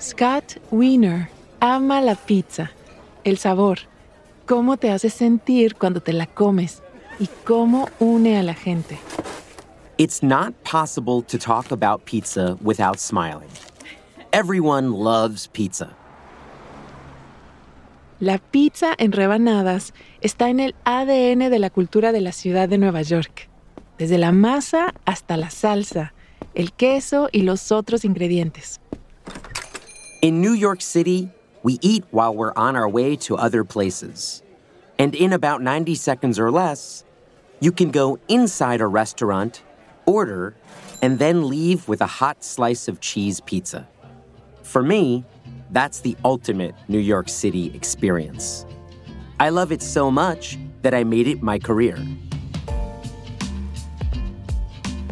Scott 0.00 0.60
Wiener 0.70 1.28
ama 1.60 2.00
la 2.00 2.14
pizza, 2.14 2.70
el 3.24 3.36
sabor, 3.36 3.80
cómo 4.46 4.76
te 4.76 4.92
hace 4.92 5.10
sentir 5.10 5.74
cuando 5.74 6.00
te 6.00 6.12
la 6.12 6.26
comes 6.26 6.82
y 7.18 7.28
cómo 7.44 7.88
une 7.98 8.38
a 8.38 8.44
la 8.44 8.54
gente. 8.54 8.96
It's 9.96 10.22
not 10.22 10.54
possible 10.62 11.22
to 11.22 11.36
talk 11.36 11.72
about 11.72 12.04
pizza 12.04 12.56
without 12.62 13.00
smiling. 13.00 13.50
Everyone 14.32 14.90
loves 14.92 15.48
pizza. 15.48 15.96
La 18.20 18.38
pizza 18.38 18.94
en 18.98 19.10
rebanadas 19.10 19.94
está 20.20 20.48
en 20.48 20.60
el 20.60 20.76
ADN 20.84 21.50
de 21.50 21.58
la 21.58 21.70
cultura 21.70 22.12
de 22.12 22.20
la 22.20 22.30
ciudad 22.30 22.68
de 22.68 22.78
Nueva 22.78 23.02
York, 23.02 23.48
desde 23.98 24.18
la 24.18 24.30
masa 24.30 24.94
hasta 25.04 25.36
la 25.36 25.50
salsa, 25.50 26.12
el 26.54 26.72
queso 26.72 27.28
y 27.32 27.42
los 27.42 27.72
otros 27.72 28.04
ingredientes. 28.04 28.80
In 30.20 30.40
New 30.40 30.52
York 30.52 30.80
City, 30.80 31.30
we 31.62 31.78
eat 31.80 32.04
while 32.10 32.34
we're 32.34 32.52
on 32.56 32.74
our 32.74 32.88
way 32.88 33.14
to 33.14 33.36
other 33.36 33.62
places. 33.62 34.42
And 34.98 35.14
in 35.14 35.32
about 35.32 35.62
90 35.62 35.94
seconds 35.94 36.40
or 36.40 36.50
less, 36.50 37.04
you 37.60 37.70
can 37.70 37.92
go 37.92 38.18
inside 38.26 38.80
a 38.80 38.88
restaurant, 38.88 39.62
order, 40.06 40.56
and 41.02 41.20
then 41.20 41.48
leave 41.48 41.86
with 41.86 42.00
a 42.00 42.06
hot 42.06 42.42
slice 42.42 42.88
of 42.88 42.98
cheese 42.98 43.40
pizza. 43.40 43.86
For 44.64 44.82
me, 44.82 45.24
that's 45.70 46.00
the 46.00 46.16
ultimate 46.24 46.74
New 46.88 46.98
York 46.98 47.28
City 47.28 47.72
experience. 47.72 48.66
I 49.38 49.50
love 49.50 49.70
it 49.70 49.82
so 49.82 50.10
much 50.10 50.58
that 50.82 50.94
I 50.94 51.04
made 51.04 51.28
it 51.28 51.42
my 51.42 51.60
career. 51.60 51.96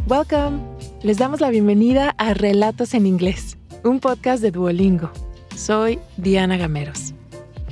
Welcome. 0.09 0.77
Les 1.02 1.18
damos 1.18 1.41
la 1.41 1.51
bienvenida 1.51 2.15
a 2.18 2.34
Relatos 2.34 2.95
en 2.95 3.07
Inglés, 3.07 3.55
un 3.86 4.00
podcast 4.00 4.42
de 4.42 4.50
Duolingo. 4.50 5.10
Soy 5.54 6.01
Diana 6.16 6.56
Gameros. 6.56 7.15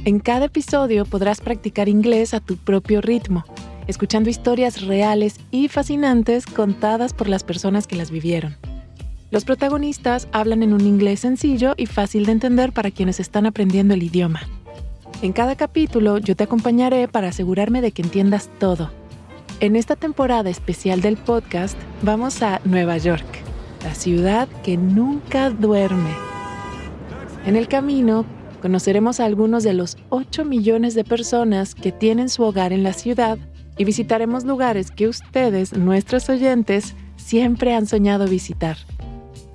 En 0.05 0.21
cada 0.21 0.47
episodio 0.47 1.05
podrás 1.05 1.41
practicar 1.41 1.89
inglés 1.89 2.35
a 2.35 2.41
tu 2.41 2.57
propio 2.57 3.01
ritmo, 3.01 3.45
escuchando 3.89 4.31
historias 4.31 4.83
reales 4.83 5.41
y 5.51 5.69
fascinantes 5.69 6.47
contadas 6.47 7.13
por 7.15 7.29
las 7.29 7.43
personas 7.43 7.87
que 7.87 7.97
las 7.97 8.11
vivieron. 8.11 8.57
Los 9.31 9.45
protagonistas 9.45 10.29
hablan 10.31 10.63
en 10.63 10.73
un 10.73 10.83
inglés 10.83 11.21
sencillo 11.21 11.75
y 11.77 11.87
fácil 11.87 12.27
de 12.27 12.33
entender 12.33 12.73
para 12.73 12.93
quienes 12.93 13.19
están 13.19 13.47
aprendiendo 13.47 13.95
el 13.95 14.03
idioma. 14.03 14.43
En 15.23 15.33
cada 15.33 15.57
capítulo 15.57 16.19
yo 16.19 16.37
te 16.37 16.45
acompañaré 16.45 17.09
para 17.09 17.29
asegurarme 17.29 17.81
de 17.81 17.93
que 17.93 18.03
entiendas 18.03 18.51
todo. 18.61 18.91
En 19.61 19.75
esta 19.75 19.97
temporada 19.97 20.51
especial 20.51 21.01
del 21.01 21.17
podcast 21.17 21.77
vamos 22.03 22.43
a 22.43 22.61
Nueva 22.65 22.99
York, 22.99 23.27
la 23.85 23.95
ciudad 23.95 24.49
que 24.63 24.77
nunca 24.77 25.51
duerme. 25.51 26.11
En 27.47 27.55
el 27.55 27.69
camino 27.69 28.25
conoceremos 28.63 29.21
a 29.21 29.27
algunos 29.27 29.63
de 29.63 29.75
los 29.75 29.99
8 30.09 30.47
millones 30.47 30.95
de 30.95 31.05
personas 31.05 31.75
que 31.75 31.93
tienen 31.93 32.31
su 32.31 32.43
hogar 32.43 32.73
en 32.73 32.83
la 32.83 32.95
ciudad 32.95 33.39
y 33.77 33.85
visitaremos 33.85 34.45
lugares 34.45 34.91
que 34.91 35.07
ustedes, 35.07 35.75
nuestros 35.75 36.31
oyentes, 36.31 36.95
siempre 37.17 37.75
han 37.75 37.87
soñado 37.87 38.27
visitar. 38.27 38.79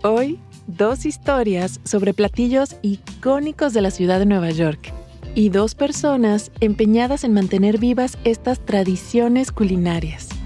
Hoy, 0.03 0.39
dos 0.67 1.07
historias 1.07 1.79
sobre 1.83 2.13
platillos 2.13 2.75
icónicos 2.83 3.73
de 3.73 3.81
la 3.81 3.89
ciudad 3.89 4.19
de 4.19 4.27
Nueva 4.27 4.51
York 4.51 4.93
y 5.33 5.49
dos 5.49 5.73
personas 5.73 6.51
empeñadas 6.59 7.23
en 7.23 7.33
mantener 7.33 7.79
vivas 7.79 8.17
estas 8.23 8.63
tradiciones 8.63 9.51
culinarias. 9.51 10.38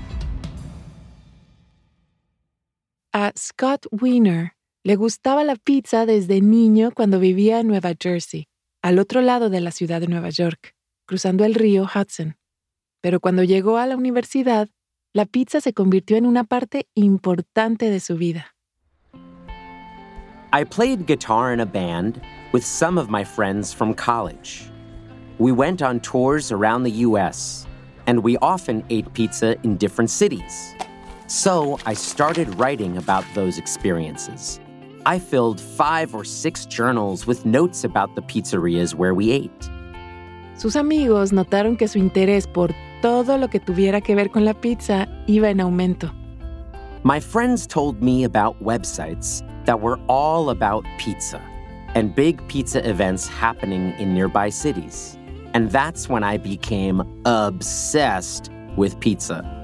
A 3.15 3.31
Scott 3.37 3.85
Wiener 3.91 4.53
le 4.83 4.95
gustaba 4.95 5.43
la 5.43 5.55
pizza 5.55 6.07
desde 6.07 6.41
niño 6.41 6.89
cuando 6.95 7.19
vivía 7.19 7.59
en 7.59 7.67
Nueva 7.67 7.93
Jersey, 7.93 8.47
al 8.81 8.97
otro 8.97 9.21
lado 9.21 9.51
de 9.51 9.61
la 9.61 9.69
ciudad 9.69 10.01
de 10.01 10.07
Nueva 10.07 10.29
York, 10.29 10.73
cruzando 11.05 11.45
el 11.45 11.53
río 11.53 11.83
Hudson. 11.83 12.37
Pero 13.01 13.19
cuando 13.19 13.43
llegó 13.43 13.77
a 13.77 13.85
la 13.85 13.95
universidad, 13.95 14.67
la 15.13 15.27
pizza 15.27 15.61
se 15.61 15.73
convirtió 15.73 16.17
en 16.17 16.25
una 16.25 16.43
parte 16.43 16.87
importante 16.95 17.91
de 17.91 17.99
su 17.99 18.17
vida. 18.17 18.55
I 20.51 20.65
played 20.65 21.05
guitar 21.05 21.53
in 21.53 21.59
a 21.59 21.67
band 21.67 22.19
with 22.51 22.63
some 22.63 22.99
of 22.99 23.11
my 23.11 23.23
friends 23.23 23.71
from 23.71 23.93
college. 23.93 24.71
We 25.37 25.51
went 25.51 25.83
on 25.83 25.99
tours 25.99 26.51
around 26.51 26.81
the 26.81 27.05
US, 27.05 27.67
and 28.07 28.23
we 28.23 28.37
often 28.41 28.83
ate 28.89 29.13
pizza 29.13 29.55
in 29.61 29.77
different 29.77 30.09
cities. 30.09 30.73
So 31.33 31.79
I 31.87 31.95
started 31.95 32.59
writing 32.59 32.95
about 32.95 33.25
those 33.33 33.57
experiences. 33.57 34.59
I 35.07 35.17
filled 35.17 35.59
five 35.59 36.13
or 36.13 36.23
six 36.23 36.67
journals 36.67 37.25
with 37.25 37.43
notes 37.43 37.83
about 37.83 38.13
the 38.13 38.21
pizzerias 38.21 38.93
where 38.93 39.15
we 39.15 39.31
ate. 39.31 39.69
Sus 40.55 40.75
amigos 40.75 41.31
notaron 41.31 41.75
que 41.75 41.87
su 41.87 41.97
interés 41.97 42.45
por 42.45 42.69
todo 43.01 43.39
lo 43.39 43.47
que 43.47 43.59
tuviera 43.59 43.99
que 43.99 44.15
ver 44.15 44.29
con 44.29 44.45
la 44.45 44.53
pizza 44.53 45.07
iba 45.27 45.49
en 45.49 45.59
aumento. 45.59 46.11
My 47.03 47.19
friends 47.19 47.65
told 47.65 48.03
me 48.03 48.23
about 48.25 48.61
websites 48.61 49.41
that 49.65 49.81
were 49.81 49.97
all 50.07 50.51
about 50.51 50.85
pizza 50.99 51.41
and 51.95 52.13
big 52.13 52.47
pizza 52.47 52.87
events 52.87 53.27
happening 53.27 53.95
in 53.97 54.13
nearby 54.13 54.49
cities. 54.49 55.17
And 55.55 55.71
that's 55.71 56.07
when 56.07 56.23
I 56.23 56.37
became 56.37 57.01
obsessed 57.25 58.51
with 58.77 58.99
pizza. 58.99 59.62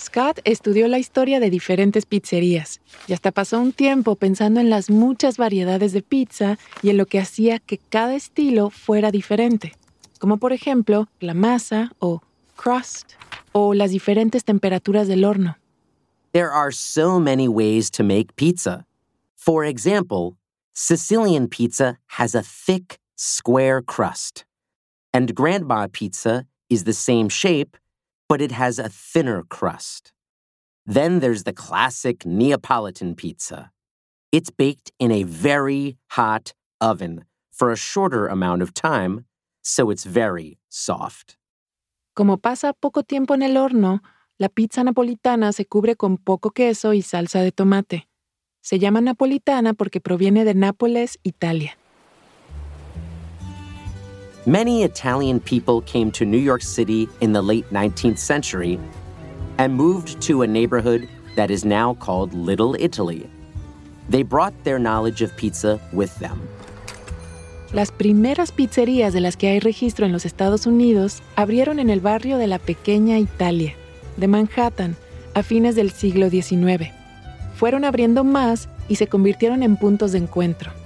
Scott 0.00 0.40
estudió 0.44 0.88
la 0.88 0.98
historia 0.98 1.40
de 1.40 1.50
diferentes 1.50 2.06
pizzerías 2.06 2.80
y 3.06 3.12
hasta 3.12 3.32
pasó 3.32 3.60
un 3.60 3.72
tiempo 3.72 4.16
pensando 4.16 4.58
en 4.58 4.70
las 4.70 4.88
muchas 4.88 5.36
variedades 5.36 5.92
de 5.92 6.00
pizza 6.00 6.58
y 6.82 6.88
en 6.88 6.96
lo 6.96 7.04
que 7.04 7.20
hacía 7.20 7.58
que 7.58 7.76
cada 7.76 8.14
estilo 8.14 8.70
fuera 8.70 9.10
diferente, 9.10 9.72
como 10.18 10.38
por 10.38 10.54
ejemplo 10.54 11.06
la 11.20 11.34
masa 11.34 11.92
o 11.98 12.22
crust 12.56 13.12
o 13.52 13.74
las 13.74 13.90
diferentes 13.90 14.44
temperaturas 14.44 15.06
del 15.06 15.24
horno. 15.24 15.58
There 16.32 16.50
are 16.50 16.72
so 16.72 17.20
many 17.20 17.48
ways 17.48 17.90
to 17.90 18.02
make 18.02 18.34
pizza. 18.36 18.86
For 19.36 19.64
example, 19.64 20.36
Sicilian 20.72 21.46
pizza 21.48 21.98
has 22.18 22.34
a 22.34 22.42
thick, 22.42 22.98
square 23.16 23.82
crust. 23.82 24.44
And 25.12 25.34
grandma 25.34 25.88
pizza 25.92 26.46
is 26.68 26.84
the 26.84 26.92
same 26.92 27.28
shape, 27.28 27.76
but 28.30 28.40
it 28.40 28.52
has 28.52 28.78
a 28.78 28.88
thinner 28.88 29.42
crust. 29.42 30.12
Then 30.86 31.18
there's 31.18 31.42
the 31.42 31.52
classic 31.52 32.24
Neapolitan 32.24 33.16
pizza. 33.16 33.72
It's 34.30 34.50
baked 34.50 34.92
in 35.00 35.10
a 35.10 35.24
very 35.24 35.96
hot 36.12 36.54
oven 36.80 37.24
for 37.50 37.72
a 37.72 37.76
shorter 37.76 38.28
amount 38.28 38.62
of 38.62 38.72
time, 38.72 39.24
so 39.62 39.90
it's 39.90 40.04
very 40.04 40.58
soft. 40.68 41.36
Como 42.14 42.36
pasa 42.36 42.72
poco 42.72 43.02
tiempo 43.02 43.34
en 43.34 43.42
el 43.42 43.56
horno, 43.56 43.98
la 44.38 44.48
pizza 44.48 44.84
napolitana 44.84 45.52
se 45.52 45.64
cubre 45.64 45.96
con 45.96 46.16
poco 46.16 46.50
queso 46.50 46.94
y 46.94 47.02
salsa 47.02 47.42
de 47.42 47.50
tomate. 47.50 48.06
Se 48.62 48.78
llama 48.78 49.00
napolitana 49.00 49.74
porque 49.74 50.00
proviene 50.00 50.44
de 50.44 50.54
Nápoles, 50.54 51.18
Italia. 51.24 51.76
Many 54.46 54.84
Italian 54.84 55.38
people 55.38 55.82
came 55.82 56.10
to 56.12 56.24
New 56.24 56.38
York 56.38 56.62
City 56.62 57.10
in 57.20 57.34
the 57.34 57.42
late 57.42 57.68
19th 57.70 58.16
century 58.16 58.80
and 59.58 59.74
moved 59.74 60.18
to 60.22 60.40
a 60.40 60.46
neighborhood 60.46 61.06
that 61.36 61.50
is 61.50 61.62
now 61.62 61.92
called 61.92 62.32
Little 62.32 62.74
Italy. 62.80 63.28
They 64.08 64.22
brought 64.22 64.54
their 64.64 64.78
knowledge 64.78 65.20
of 65.20 65.36
pizza 65.36 65.78
with 65.92 66.18
them. 66.20 66.40
Las 67.74 67.92
primeras 67.92 68.50
pizzerías 68.50 69.12
de 69.12 69.20
las 69.20 69.36
que 69.36 69.48
hay 69.48 69.60
registro 69.60 70.06
en 70.06 70.12
los 70.12 70.24
Estados 70.24 70.66
Unidos 70.66 71.22
abrieron 71.36 71.78
en 71.78 71.90
el 71.90 72.00
barrio 72.00 72.38
de 72.38 72.46
la 72.46 72.58
Pequeña 72.58 73.18
Italia, 73.18 73.74
de 74.16 74.26
Manhattan, 74.26 74.96
a 75.34 75.42
fines 75.42 75.76
del 75.76 75.90
siglo 75.90 76.30
XIX. 76.30 76.90
Fueron 77.56 77.84
abriendo 77.84 78.24
más 78.24 78.70
y 78.88 78.96
se 78.96 79.06
convirtieron 79.06 79.62
en 79.62 79.76
puntos 79.76 80.12
de 80.12 80.18
encuentro. 80.18 80.79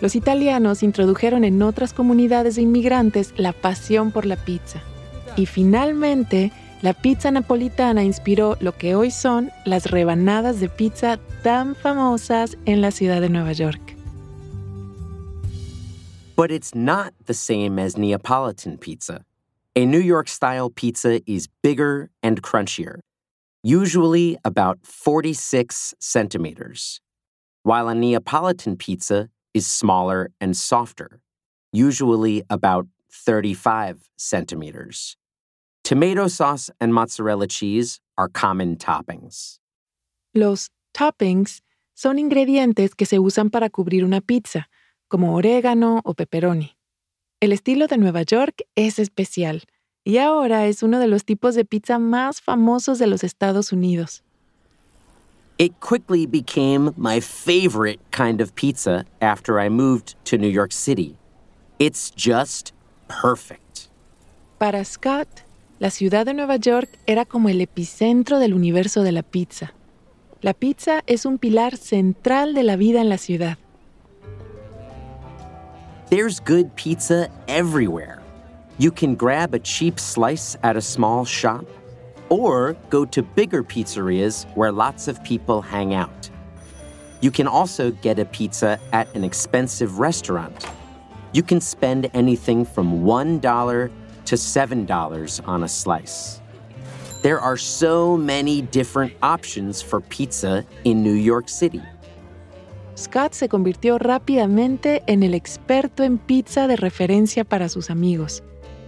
Los 0.00 0.14
italianos 0.14 0.82
introdujeron 0.82 1.42
en 1.44 1.62
otras 1.62 1.94
comunidades 1.94 2.56
de 2.56 2.62
inmigrantes 2.62 3.32
la 3.38 3.52
pasión 3.52 4.12
por 4.12 4.26
la 4.26 4.36
pizza. 4.36 4.82
Y 5.36 5.46
finalmente, 5.46 6.52
la 6.82 6.92
pizza 6.92 7.30
napolitana 7.30 8.04
inspiró 8.04 8.56
lo 8.60 8.76
que 8.76 8.94
hoy 8.94 9.10
son 9.10 9.50
las 9.64 9.90
rebanadas 9.90 10.60
de 10.60 10.68
pizza 10.68 11.18
tan 11.42 11.74
famosas 11.74 12.58
en 12.66 12.82
la 12.82 12.90
ciudad 12.90 13.22
de 13.22 13.30
Nueva 13.30 13.52
York. 13.52 13.96
But 16.36 16.50
it's 16.50 16.74
not 16.74 17.14
the 17.24 17.32
same 17.32 17.78
as 17.78 17.96
Neapolitan 17.96 18.76
pizza. 18.76 19.24
A 19.74 19.86
New 19.86 20.00
York 20.00 20.28
style 20.28 20.68
pizza 20.68 21.20
is 21.26 21.48
bigger 21.62 22.10
and 22.22 22.42
crunchier, 22.42 23.00
usually 23.62 24.36
about 24.44 24.78
46 24.82 25.94
centimeters, 25.98 27.00
while 27.62 27.88
a 27.88 27.94
Neapolitan 27.94 28.76
pizza 28.76 29.30
is 29.56 29.66
smaller 29.66 30.28
and 30.38 30.54
softer, 30.54 31.20
usually 31.72 32.42
about 32.50 32.86
35 33.10 34.10
centimeters. 34.18 35.16
Tomato 35.82 36.28
sauce 36.28 36.68
and 36.78 36.92
mozzarella 36.92 37.46
cheese 37.46 38.00
are 38.18 38.28
common 38.28 38.76
toppings. 38.76 39.58
Los 40.34 40.68
toppings 40.92 41.62
son 41.94 42.18
ingredientes 42.18 42.94
que 42.94 43.06
se 43.06 43.18
usan 43.18 43.50
para 43.50 43.70
cubrir 43.70 44.04
una 44.04 44.20
pizza, 44.20 44.68
como 45.08 45.34
orégano 45.34 46.02
o 46.04 46.12
pepperoni. 46.12 46.76
El 47.40 47.52
estilo 47.52 47.86
de 47.86 47.96
Nueva 47.96 48.24
York 48.24 48.62
es 48.74 48.98
especial 48.98 49.62
y 50.04 50.18
ahora 50.18 50.66
es 50.66 50.82
uno 50.82 50.98
de 50.98 51.06
los 51.06 51.24
tipos 51.24 51.54
de 51.54 51.64
pizza 51.64 51.98
más 51.98 52.42
famosos 52.42 52.98
de 52.98 53.06
los 53.06 53.24
Estados 53.24 53.72
Unidos. 53.72 54.22
It 55.58 55.80
quickly 55.80 56.26
became 56.26 56.92
my 56.98 57.18
favorite 57.18 57.98
kind 58.10 58.42
of 58.42 58.54
pizza 58.54 59.06
after 59.22 59.58
I 59.58 59.70
moved 59.70 60.14
to 60.26 60.36
New 60.36 60.48
York 60.48 60.70
City. 60.70 61.16
It's 61.78 62.10
just 62.10 62.74
perfect. 63.08 63.88
Para 64.58 64.84
Scott, 64.84 65.44
la 65.78 65.88
ciudad 65.88 66.26
de 66.26 66.34
Nueva 66.34 66.58
York 66.58 66.98
era 67.06 67.24
como 67.24 67.48
el 67.48 67.62
epicentro 67.62 68.38
del 68.38 68.52
universo 68.52 69.02
de 69.02 69.12
la 69.12 69.22
pizza. 69.22 69.72
La 70.42 70.52
pizza 70.52 71.02
es 71.06 71.24
un 71.24 71.38
pilar 71.38 71.78
central 71.78 72.52
de 72.52 72.62
la 72.62 72.76
vida 72.76 73.00
en 73.00 73.08
la 73.08 73.16
ciudad. 73.16 73.56
There's 76.10 76.38
good 76.38 76.76
pizza 76.76 77.30
everywhere. 77.48 78.20
You 78.76 78.90
can 78.90 79.14
grab 79.14 79.54
a 79.54 79.58
cheap 79.58 79.98
slice 79.98 80.58
at 80.62 80.76
a 80.76 80.82
small 80.82 81.24
shop 81.24 81.64
or 82.28 82.76
go 82.90 83.04
to 83.04 83.22
bigger 83.22 83.62
pizzerias 83.62 84.46
where 84.56 84.72
lots 84.72 85.08
of 85.08 85.22
people 85.24 85.62
hang 85.62 85.94
out. 85.94 86.30
You 87.20 87.30
can 87.30 87.46
also 87.46 87.90
get 87.90 88.18
a 88.18 88.24
pizza 88.24 88.78
at 88.92 89.14
an 89.14 89.24
expensive 89.24 89.98
restaurant. 89.98 90.66
You 91.32 91.42
can 91.42 91.60
spend 91.60 92.10
anything 92.14 92.64
from 92.64 93.02
$1 93.02 93.90
to 94.26 94.36
$7 94.36 95.48
on 95.48 95.64
a 95.64 95.68
slice. 95.68 96.40
There 97.22 97.40
are 97.40 97.56
so 97.56 98.16
many 98.16 98.62
different 98.62 99.12
options 99.22 99.82
for 99.82 100.00
pizza 100.00 100.64
in 100.84 101.02
New 101.02 101.14
York 101.14 101.48
City. 101.48 101.82
Scott 102.94 103.34
se 103.34 103.48
convirtió 103.48 103.98
rápidamente 103.98 105.02
en 105.06 105.22
el 105.22 105.34
experto 105.34 106.02
en 106.02 106.18
pizza 106.18 106.66
de 106.66 106.76
referencia 106.76 107.44
para 107.44 107.68
sus 107.68 107.90
amigos. 107.90 108.42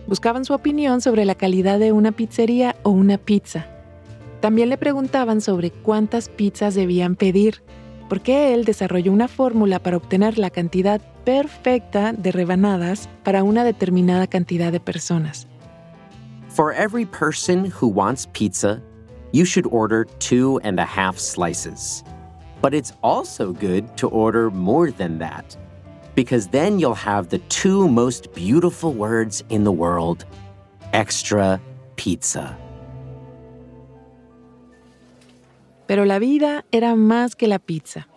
Buscaban 0.09 0.47
su 0.47 0.55
opinión 0.55 1.03
sobre 1.03 1.27
la 1.27 1.35
calidad 1.35 1.79
de 1.79 1.93
una 1.93 2.13
pizzería 2.13 2.77
o 2.83 2.89
una 2.89 3.19
pizza. 3.19 3.67
También 4.41 4.71
le 4.71 4.79
preguntaban 4.79 5.43
sobre 5.43 5.71
cuántas 5.71 6.31
pizzas 6.31 6.75
debían 6.75 7.15
pedir, 7.15 7.63
porque 8.09 8.55
él 8.55 8.65
desarrolló 8.65 9.13
una 9.13 9.29
fórmula 9.29 9.81
para 9.81 9.99
obtener 9.99 10.39
la 10.39 10.49
cantidad 10.49 11.03
perfecta 11.27 12.15
de 12.15 12.33
rebanadas 12.33 13.07
para 13.23 13.43
una 13.43 13.65
determinada 13.65 14.27
cantidad 14.27 14.73
de 14.73 14.81
personas. 14.81 15.47
For 16.49 16.73
every 16.73 17.05
person 17.05 17.71
who 17.71 17.89
wants 17.89 18.27
pizza, 18.33 18.81
you 19.35 19.45
should 19.45 19.69
order 19.71 20.07
two 20.21 20.59
and 20.65 20.81
a 20.81 20.87
half 20.87 21.19
slices. 21.19 22.03
But 22.63 22.73
it's 22.73 22.95
also 23.03 23.53
good 23.53 23.85
to 23.97 24.09
order 24.09 24.51
more 24.51 24.91
than 24.91 25.19
that, 25.19 25.55
because 26.19 26.49
then 26.49 26.81
you'll 26.81 26.97
have 26.97 27.29
the 27.29 27.39
two 27.49 27.87
most 27.87 28.35
beautiful 28.35 28.93
words 28.93 29.45
in 29.51 29.63
the 29.63 29.71
world 29.71 30.25
extra 30.93 31.61
pizza. 31.95 32.59
Pero 35.87 36.05
la 36.05 36.19
vida 36.19 36.65
era 36.73 36.97
más 36.97 37.37
que 37.37 37.47
la 37.47 37.61
pizza. 37.61 38.09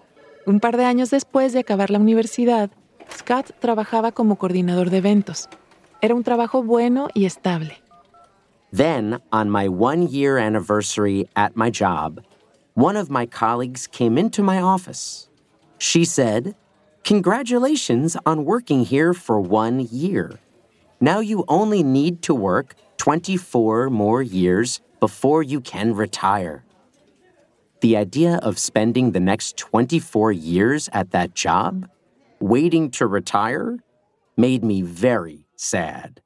Un 0.48 0.59
par 0.59 0.77
de 0.77 0.83
años 0.83 1.12
después 1.12 1.53
de 1.53 1.59
acabar 1.59 1.92
la 1.92 2.00
universidad, 2.00 2.71
Scott 3.15 3.51
trabajaba 3.59 4.12
como 4.12 4.36
coordinador 4.36 4.89
de 4.89 4.98
eventos. 4.98 5.48
Era 6.01 6.15
un 6.15 6.24
trabajo 6.24 6.63
bueno 6.63 7.07
y 7.13 7.25
estable. 7.25 7.77
Then, 8.74 9.19
on 9.31 9.51
my 9.51 9.68
one 9.68 10.07
year 10.07 10.39
anniversary 10.39 11.30
at 11.36 11.56
my 11.56 11.69
job, 11.69 12.24
one 12.74 12.98
of 12.98 13.12
my 13.12 13.27
colleagues 13.27 13.86
came 13.86 14.18
into 14.18 14.42
my 14.42 14.59
office. 14.59 15.30
She 15.77 16.03
said, 16.03 16.56
Congratulations 17.03 18.15
on 18.25 18.45
working 18.45 18.86
here 18.86 19.13
for 19.13 19.42
one 19.42 19.88
year. 19.92 20.39
Now 21.00 21.19
you 21.19 21.44
only 21.48 21.81
need 21.81 22.21
to 22.24 22.36
work 22.36 22.75
24 22.98 23.89
more 23.89 24.21
years 24.21 24.81
before 25.00 25.42
you 25.42 25.59
can 25.62 25.95
retire. 25.95 26.63
The 27.81 27.98
idea 27.98 28.36
of 28.44 28.59
spending 28.59 29.12
the 29.12 29.19
next 29.19 29.57
24 29.57 30.31
years 30.31 30.89
at 30.94 31.09
that 31.09 31.33
job, 31.33 31.89
waiting 32.39 32.92
to 32.92 33.07
retire, 33.07 33.80
made 34.38 34.63
me 34.63 34.83
very 34.83 35.48
sad. 35.56 36.21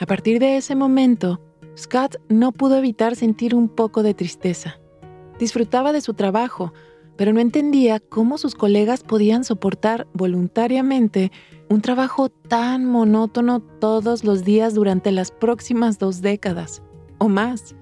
A 0.00 0.06
partir 0.06 0.38
de 0.38 0.56
ese 0.56 0.76
momento, 0.76 1.40
Scott 1.74 2.14
no 2.28 2.52
pudo 2.52 2.76
evitar 2.76 3.16
sentir 3.16 3.52
un 3.52 3.68
poco 3.68 4.04
de 4.04 4.14
tristeza. 4.14 4.76
Disfrutaba 5.40 5.92
de 5.92 6.00
su 6.00 6.14
trabajo, 6.14 6.72
pero 7.18 7.32
no 7.32 7.40
entendía 7.40 7.98
cómo 7.98 8.38
sus 8.38 8.54
colegas 8.54 9.02
podían 9.02 9.42
soportar 9.42 10.06
voluntariamente 10.14 11.32
un 11.68 11.82
trabajo 11.82 12.28
tan 12.28 12.86
monótono 12.86 13.60
todos 13.60 14.22
los 14.22 14.44
días 14.44 14.72
durante 14.72 15.10
las 15.10 15.32
próximas 15.32 15.98
dos 15.98 16.22
décadas 16.22 16.80
o 17.18 17.28
más. 17.28 17.74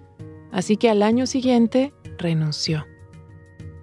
Así 0.52 0.78
que 0.78 0.88
al 0.88 1.02
año 1.02 1.26
siguiente 1.26 1.92
renunció. 2.16 2.86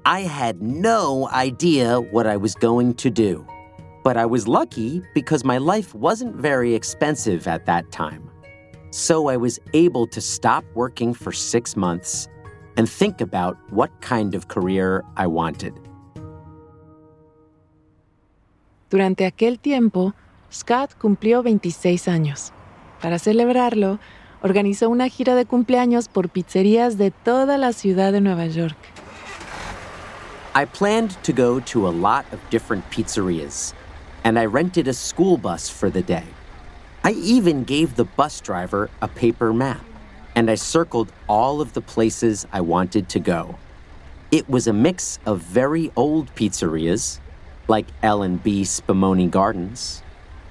I 0.06 0.26
had 0.26 0.56
no 0.60 1.30
idea 1.32 2.00
what 2.00 2.26
I 2.26 2.36
was 2.36 2.56
going 2.56 2.96
to 2.96 3.12
do. 3.12 3.46
But 4.04 4.18
I 4.18 4.26
was 4.26 4.48
lucky 4.48 5.04
because 5.14 5.46
my 5.46 5.60
life 5.60 5.96
wasn't 5.96 6.36
very 6.36 6.74
expensive 6.74 7.48
at 7.48 7.66
that 7.68 7.92
time. 7.92 8.28
So 8.90 9.30
I 9.30 9.38
was 9.38 9.60
able 9.74 10.08
to 10.08 10.20
stop 10.20 10.66
working 10.74 11.14
for 11.14 11.32
six 11.32 11.78
months 11.78 12.28
and 12.78 12.90
think 12.90 13.22
about 13.22 13.58
what 13.72 13.92
kind 14.02 14.36
of 14.36 14.48
career 14.48 15.04
I 15.16 15.28
wanted. 15.28 15.74
Durante 18.90 19.26
aquel 19.26 19.60
tiempo, 19.60 20.14
Scott 20.52 20.92
cumplió 21.00 21.42
26 21.42 22.08
años. 22.08 22.52
Para 23.02 23.18
celebrarlo, 23.18 24.00
organizó 24.44 24.90
una 24.90 25.10
gira 25.10 25.36
de 25.36 25.46
cumpleaños 25.46 26.08
por 26.08 26.30
pizzerías 26.30 26.98
de 26.98 27.10
toda 27.10 27.58
la 27.58 27.74
ciudad 27.74 28.12
de 28.12 28.22
Nueva 28.22 28.46
York. 28.46 28.78
I 30.56 30.66
planned 30.66 31.18
to 31.24 31.34
go 31.34 31.60
to 31.62 31.88
a 31.88 31.90
lot 31.90 32.26
of 32.32 32.40
different 32.52 32.88
pizzerias, 32.92 33.74
and 34.24 34.38
I 34.38 34.46
rented 34.46 34.88
a 34.88 34.94
school 34.94 35.38
bus 35.38 35.68
for 35.68 35.90
the 35.90 36.04
day. 36.04 36.26
I 37.04 37.14
even 37.14 37.64
gave 37.64 37.96
the 37.96 38.06
bus 38.06 38.40
driver 38.40 38.92
a 39.02 39.08
paper 39.08 39.52
map, 39.52 39.84
and 40.36 40.50
I 40.50 40.56
circled 40.56 41.12
all 41.28 41.62
of 41.62 41.74
the 41.74 41.82
places 41.82 42.46
I 42.52 42.62
wanted 42.62 43.10
to 43.10 43.20
go. 43.20 43.56
It 44.32 44.50
was 44.50 44.68
a 44.68 44.74
mix 44.74 45.20
of 45.26 45.40
very 45.40 45.92
old 45.96 46.34
pizzerias, 46.36 47.20
like 47.68 47.86
L&B 48.02 48.64
Spumoni 48.64 49.30
Gardens, 49.30 50.02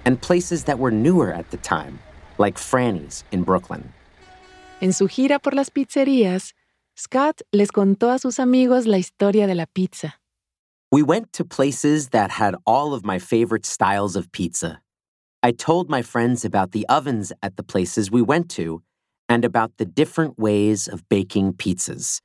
and 0.04 0.21
places 0.21 0.64
that 0.64 0.78
were 0.78 0.90
newer 0.90 1.33
at 1.33 1.50
the 1.50 1.57
time, 1.57 1.99
like 2.38 2.59
Franny's 2.59 3.25
in 3.33 3.42
Brooklyn. 3.42 3.92
En 4.80 4.92
su 4.92 5.09
gira 5.09 5.40
por 5.40 5.52
las 5.52 5.68
pizzerías, 5.68 6.52
Scott 6.97 7.42
les 7.52 7.71
contó 7.71 8.14
a 8.14 8.18
sus 8.18 8.38
amigos 8.38 8.87
la 8.87 8.99
historia 8.99 9.47
de 9.47 9.54
la 9.54 9.66
pizza. 9.66 10.14
We 10.90 11.02
went 11.02 11.33
to 11.33 11.45
places 11.45 12.11
that 12.11 12.30
had 12.30 12.54
all 12.66 12.92
of 12.92 13.04
my 13.04 13.18
favorite 13.18 13.64
styles 13.64 14.14
of 14.14 14.30
pizza. 14.30 14.80
I 15.42 15.52
told 15.52 15.88
my 15.88 16.02
friends 16.02 16.45
about 16.45 16.73
the 16.73 16.87
ovens 16.88 17.33
at 17.42 17.57
the 17.57 17.62
places 17.62 18.11
we 18.11 18.23
went 18.23 18.50
to 18.50 18.83
and 19.29 19.45
about 19.45 19.76
the 19.79 19.85
different 19.85 20.38
ways 20.38 20.88
of 20.88 21.09
baking 21.09 21.55
pizzas. 21.55 22.21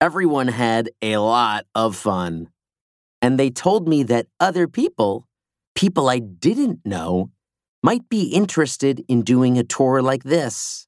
Everyone 0.00 0.48
had 0.48 0.90
a 1.00 1.18
lot 1.18 1.66
of 1.74 1.96
fun. 1.96 2.48
And 3.20 3.38
they 3.38 3.50
told 3.50 3.86
me 3.86 4.02
that 4.04 4.26
other 4.40 4.66
people, 4.66 5.28
people 5.74 6.08
I 6.08 6.18
didn't 6.18 6.80
know, 6.84 7.30
might 7.82 8.08
be 8.08 8.24
interested 8.24 9.04
in 9.08 9.22
doing 9.22 9.58
a 9.58 9.64
tour 9.64 10.02
like 10.02 10.24
this. 10.24 10.86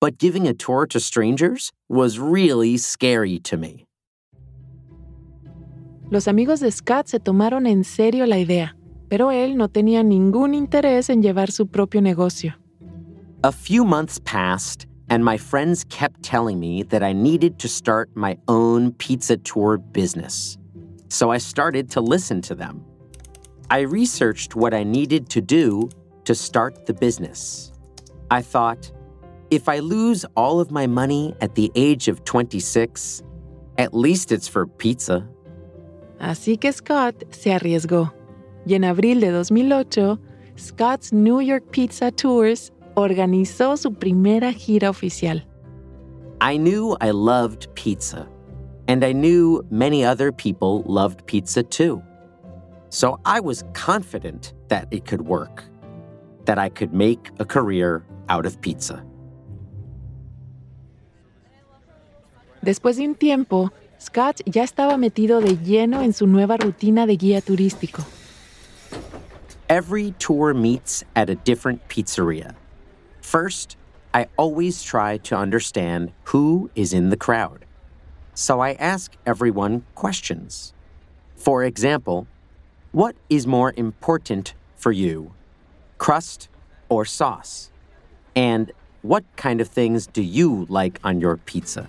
But 0.00 0.18
giving 0.18 0.46
a 0.46 0.54
tour 0.54 0.86
to 0.86 1.00
strangers 1.00 1.72
was 1.88 2.18
really 2.18 2.76
scary 2.76 3.38
to 3.40 3.56
me. 3.56 3.86
Los 6.10 6.28
amigos 6.28 6.60
de 6.60 6.70
Scott 6.70 7.08
se 7.08 7.18
tomaron 7.18 7.66
en 7.66 7.82
serio 7.82 8.26
la 8.26 8.38
idea, 8.38 8.76
pero 9.08 9.30
él 9.30 9.56
no 9.56 9.68
tenía 9.68 10.04
ningún 10.04 10.54
interés 10.54 11.10
en 11.10 11.20
llevar 11.20 11.50
su 11.50 11.66
propio 11.66 12.00
negocio. 12.00 12.54
A 13.46 13.52
few 13.52 13.84
months 13.84 14.18
passed, 14.24 14.88
and 15.08 15.24
my 15.24 15.36
friends 15.36 15.84
kept 15.88 16.20
telling 16.20 16.58
me 16.58 16.82
that 16.82 17.04
I 17.04 17.12
needed 17.12 17.60
to 17.60 17.68
start 17.68 18.10
my 18.16 18.36
own 18.48 18.90
pizza 18.94 19.36
tour 19.36 19.78
business. 19.78 20.58
So 21.10 21.30
I 21.30 21.38
started 21.38 21.88
to 21.90 22.00
listen 22.00 22.42
to 22.42 22.56
them. 22.56 22.84
I 23.70 23.82
researched 23.82 24.56
what 24.56 24.74
I 24.74 24.82
needed 24.82 25.28
to 25.28 25.40
do 25.40 25.88
to 26.24 26.34
start 26.34 26.86
the 26.86 26.92
business. 26.92 27.70
I 28.32 28.42
thought, 28.42 28.90
if 29.52 29.68
I 29.68 29.78
lose 29.78 30.24
all 30.34 30.58
of 30.58 30.72
my 30.72 30.88
money 30.88 31.36
at 31.40 31.54
the 31.54 31.70
age 31.76 32.08
of 32.08 32.24
26, 32.24 33.22
at 33.78 33.94
least 33.94 34.32
it's 34.32 34.48
for 34.48 34.66
pizza. 34.66 35.24
Así 36.20 36.60
que 36.60 36.72
Scott 36.72 37.22
se 37.30 37.50
arriesgó. 37.50 38.12
Y 38.66 38.74
en 38.74 38.82
abril 38.82 39.20
de 39.20 39.30
2008, 39.30 40.18
Scott's 40.58 41.12
New 41.12 41.38
York 41.38 41.70
Pizza 41.70 42.10
Tours 42.10 42.72
organizó 42.96 43.76
su 43.76 43.92
primera 43.92 44.52
gira 44.52 44.90
oficial. 44.90 45.44
I 46.40 46.58
knew 46.58 46.96
I 47.00 47.12
loved 47.12 47.68
pizza, 47.74 48.28
And 48.88 49.04
I 49.04 49.12
knew 49.12 49.64
many 49.70 50.04
other 50.04 50.30
people 50.30 50.84
loved 50.86 51.26
pizza 51.26 51.62
too. 51.62 52.02
So 52.90 53.18
I 53.24 53.40
was 53.40 53.64
confident 53.74 54.54
that 54.68 54.86
it 54.92 55.04
could 55.04 55.22
work, 55.22 55.64
that 56.44 56.58
I 56.58 56.68
could 56.68 56.92
make 56.92 57.30
a 57.40 57.44
career 57.44 58.04
out 58.28 58.46
of 58.46 58.60
pizza. 58.60 59.04
Después 62.64 62.96
de 62.96 63.06
un 63.06 63.14
tiempo, 63.14 63.72
Scott 63.98 64.40
ya 64.46 64.62
estaba 64.62 64.96
metido 64.96 65.40
de 65.40 65.56
lleno 65.56 66.02
en 66.02 66.12
su 66.12 66.26
nueva 66.26 66.56
rutina 66.56 67.06
de 67.06 67.16
guía 67.16 67.40
turístico. 67.40 68.04
Every 69.68 70.12
tour 70.18 70.54
meets 70.54 71.02
at 71.16 71.28
a 71.28 71.34
different 71.34 71.88
pizzeria. 71.88 72.54
First, 73.26 73.76
I 74.14 74.28
always 74.36 74.84
try 74.84 75.16
to 75.16 75.36
understand 75.36 76.12
who 76.30 76.70
is 76.76 76.92
in 76.92 77.10
the 77.10 77.16
crowd. 77.16 77.64
So 78.34 78.60
I 78.60 78.74
ask 78.74 79.16
everyone 79.26 79.84
questions. 79.96 80.72
For 81.34 81.64
example, 81.64 82.28
what 82.92 83.16
is 83.28 83.44
more 83.44 83.74
important 83.76 84.54
for 84.76 84.92
you, 84.92 85.32
crust 85.98 86.48
or 86.88 87.04
sauce? 87.04 87.72
And 88.36 88.70
what 89.02 89.24
kind 89.34 89.60
of 89.60 89.66
things 89.66 90.06
do 90.06 90.22
you 90.22 90.64
like 90.68 91.00
on 91.02 91.20
your 91.20 91.36
pizza? 91.36 91.88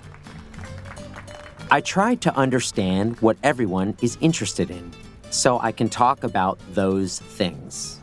I 1.70 1.82
try 1.82 2.16
to 2.16 2.36
understand 2.36 3.20
what 3.20 3.38
everyone 3.44 3.96
is 4.02 4.18
interested 4.22 4.72
in 4.72 4.92
so 5.30 5.60
I 5.60 5.72
can 5.72 5.88
talk 5.88 6.24
about 6.24 6.58
those 6.74 7.20
things, 7.20 8.00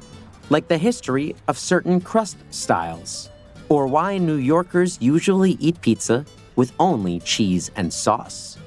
like 0.50 0.68
the 0.68 0.78
history 0.78 1.34
of 1.48 1.58
certain 1.58 2.00
crust 2.00 2.36
styles, 2.50 3.30
or 3.68 3.86
why 3.86 4.18
New 4.18 4.36
Yorkers 4.36 4.98
usually 5.00 5.56
eat 5.60 5.80
pizza 5.80 6.24
with 6.56 6.72
only 6.78 7.20
cheese 7.20 7.70
and 7.76 7.92
sauce. 7.92 8.58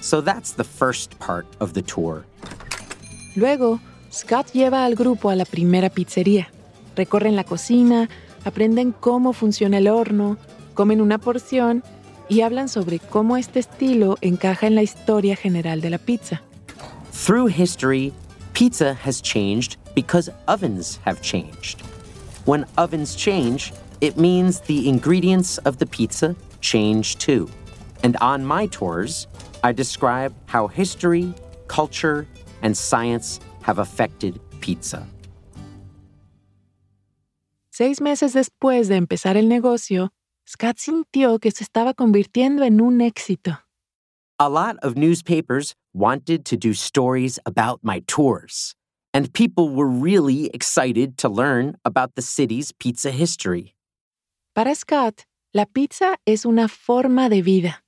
So 0.00 0.20
that's 0.20 0.52
the 0.52 0.64
first 0.64 1.18
part 1.18 1.46
of 1.60 1.74
the 1.74 1.82
tour. 1.82 2.24
Luego, 3.36 3.80
Scott 4.10 4.52
lleva 4.52 4.84
al 4.84 4.94
grupo 4.94 5.30
a 5.30 5.36
la 5.36 5.44
primera 5.44 5.88
pizzería. 5.88 6.48
Recorren 6.96 7.36
la 7.36 7.44
cocina, 7.44 8.08
aprenden 8.44 8.92
cómo 8.92 9.32
funciona 9.32 9.78
el 9.78 9.88
horno, 9.88 10.36
comen 10.74 11.00
una 11.00 11.18
porción 11.18 11.82
y 12.28 12.42
hablan 12.42 12.68
sobre 12.68 12.98
cómo 12.98 13.36
este 13.36 13.60
estilo 13.60 14.18
encaja 14.20 14.66
en 14.66 14.74
la 14.74 14.82
historia 14.82 15.36
general 15.36 15.80
de 15.80 15.90
la 15.90 15.98
pizza. 15.98 16.42
Through 17.12 17.48
history, 17.48 18.12
pizza 18.52 18.94
has 19.04 19.22
changed 19.22 19.76
because 19.94 20.30
ovens 20.48 20.96
have 21.04 21.22
changed. 21.22 21.80
When 22.44 22.66
ovens 22.76 23.14
change, 23.14 23.72
it 24.00 24.16
means 24.16 24.60
the 24.60 24.88
ingredients 24.88 25.58
of 25.58 25.78
the 25.78 25.86
pizza 25.86 26.34
change 26.60 27.18
too. 27.18 27.48
And 28.02 28.16
on 28.16 28.44
my 28.44 28.66
tours, 28.66 29.28
I 29.62 29.72
describe 29.72 30.34
how 30.46 30.66
history, 30.66 31.32
culture, 31.68 32.26
and 32.62 32.76
science 32.76 33.38
have 33.62 33.78
affected 33.78 34.40
pizza. 34.60 35.06
Seis 37.70 38.00
meses 38.00 38.34
después 38.34 38.88
de 38.88 38.96
empezar 38.96 39.36
el 39.36 39.48
negocio, 39.48 40.10
Scott 40.46 40.76
sintió 40.78 41.40
que 41.40 41.50
se 41.50 41.64
estaba 41.64 41.94
convirtiendo 41.94 42.64
en 42.64 42.80
un 42.80 43.00
éxito. 43.00 43.58
A 44.38 44.48
lot 44.48 44.76
of 44.82 44.96
newspapers 44.96 45.74
wanted 45.94 46.44
to 46.46 46.56
do 46.56 46.74
stories 46.74 47.38
about 47.46 47.80
my 47.82 48.00
tours, 48.06 48.74
and 49.14 49.32
people 49.32 49.68
were 49.68 49.88
really 49.88 50.46
excited 50.54 51.16
to 51.18 51.28
learn 51.28 51.76
about 51.84 52.14
the 52.14 52.22
city's 52.22 52.72
pizza 52.72 53.10
history. 53.10 53.74
Para 54.54 54.74
Scott, 54.74 55.24
la 55.54 55.66
pizza 55.66 56.16
es 56.26 56.44
una 56.44 56.68
forma 56.68 57.28
de 57.28 57.42
vida. 57.42 57.82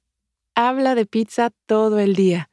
Habla 0.57 0.95
de 0.95 1.07
pizza 1.07 1.51
todo 1.67 1.99
el 1.99 2.15
día, 2.15 2.49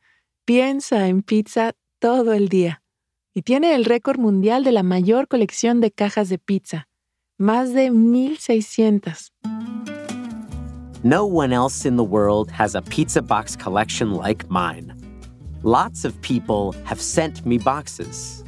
piensa 0.45 1.07
en 1.07 1.21
pizza 1.21 1.73
todo 1.99 2.33
el 2.33 2.49
día 2.49 2.81
y 3.33 3.43
tiene 3.43 3.75
el 3.75 3.85
récord 3.85 4.19
mundial 4.19 4.63
de 4.63 4.71
la 4.71 4.83
mayor 4.83 5.27
colección 5.27 5.79
de 5.81 5.91
cajas 5.91 6.29
de 6.29 6.37
pizza, 6.37 6.87
más 7.37 7.73
de 7.73 7.91
1600. 7.91 9.31
No 11.03 11.25
one 11.25 11.51
else 11.53 11.85
in 11.85 11.95
the 11.95 12.03
world 12.03 12.51
has 12.51 12.75
a 12.75 12.81
pizza 12.81 13.21
box 13.21 13.55
collection 13.55 14.11
like 14.11 14.49
mine. 14.49 14.93
Lots 15.63 16.05
of 16.05 16.19
people 16.21 16.73
have 16.85 17.01
sent 17.01 17.45
me 17.45 17.57
boxes. 17.57 18.40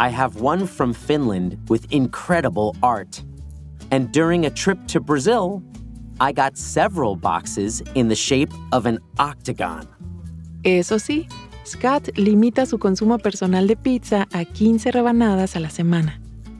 I 0.00 0.10
have 0.10 0.40
one 0.40 0.66
from 0.66 0.92
Finland 0.92 1.58
with 1.68 1.92
incredible 1.92 2.76
art. 2.82 3.20
And 3.90 4.12
during 4.12 4.46
a 4.46 4.50
trip 4.50 4.78
to 4.88 5.00
Brazil, 5.00 5.62
I 6.20 6.30
got 6.32 6.56
several 6.56 7.16
boxes 7.16 7.82
in 7.94 8.08
the 8.08 8.14
shape 8.14 8.52
of 8.70 8.86
an 8.86 9.00
octagon. 9.18 9.88
Eso 10.64 10.98
sí, 10.98 11.28
Scott 11.64 12.10
limita 12.16 12.66
su 12.66 12.78
consumo 12.78 13.20
personal 13.20 13.66
de 13.66 13.74
pizza 13.74 14.26
a 14.32 14.44
15 14.44 14.92
rebanadas 14.92 15.56
a 15.56 15.60
la 15.60 15.68
semana. 15.68 16.14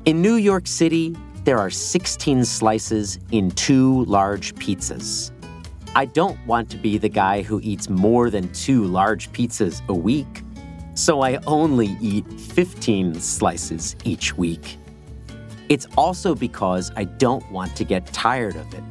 In 0.05 0.21
New 0.21 0.37
York 0.37 0.67
City, 0.67 1.17
there 1.45 1.59
are 1.59 1.71
16 1.71 2.45
slices 2.45 3.19
in 3.31 3.51
two 3.53 4.05
large 4.07 4.55
pizzas. 4.57 5.31
I 5.95 6.07
don't 6.07 6.39
want 6.47 6.71
to 6.71 6.77
be 6.77 6.99
the 6.99 7.09
guy 7.09 7.43
who 7.43 7.61
eats 7.63 7.89
more 7.89 8.31
than 8.31 8.53
two 8.53 8.85
large 8.85 9.31
pizzas 9.33 9.81
a 9.89 9.95
week, 9.95 10.43
so 10.99 11.21
I 11.23 11.39
only 11.47 11.97
eat 12.01 12.27
15 12.27 13.21
slices 13.21 13.95
each 14.03 14.37
week. 14.37 14.79
It's 15.69 15.87
also 15.97 16.35
because 16.35 16.91
I 16.97 17.05
don't 17.05 17.49
want 17.53 17.77
to 17.77 17.85
get 17.85 18.05
tired 18.07 18.57
of 18.57 18.75
it. 18.75 18.83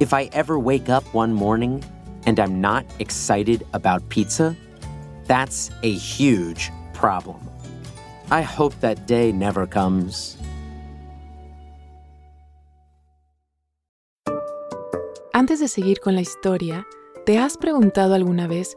If 0.00 0.12
I 0.12 0.24
ever 0.32 0.58
wake 0.58 0.88
up 0.88 1.04
one 1.14 1.32
morning 1.32 1.84
and 2.26 2.40
I'm 2.40 2.60
not 2.60 2.84
excited 2.98 3.64
about 3.74 4.08
pizza, 4.08 4.56
that's 5.26 5.70
a 5.84 5.92
huge 5.92 6.72
problem. 6.94 7.48
I 8.32 8.42
hope 8.42 8.74
that 8.80 9.06
day 9.06 9.30
never 9.30 9.68
comes. 9.68 10.36
Antes 15.32 15.60
de 15.60 15.68
seguir 15.68 16.00
con 16.00 16.16
la 16.16 16.22
historia, 16.22 16.84
¿te 17.24 17.38
has 17.38 17.56
preguntado 17.56 18.14
alguna 18.14 18.48
vez 18.48 18.76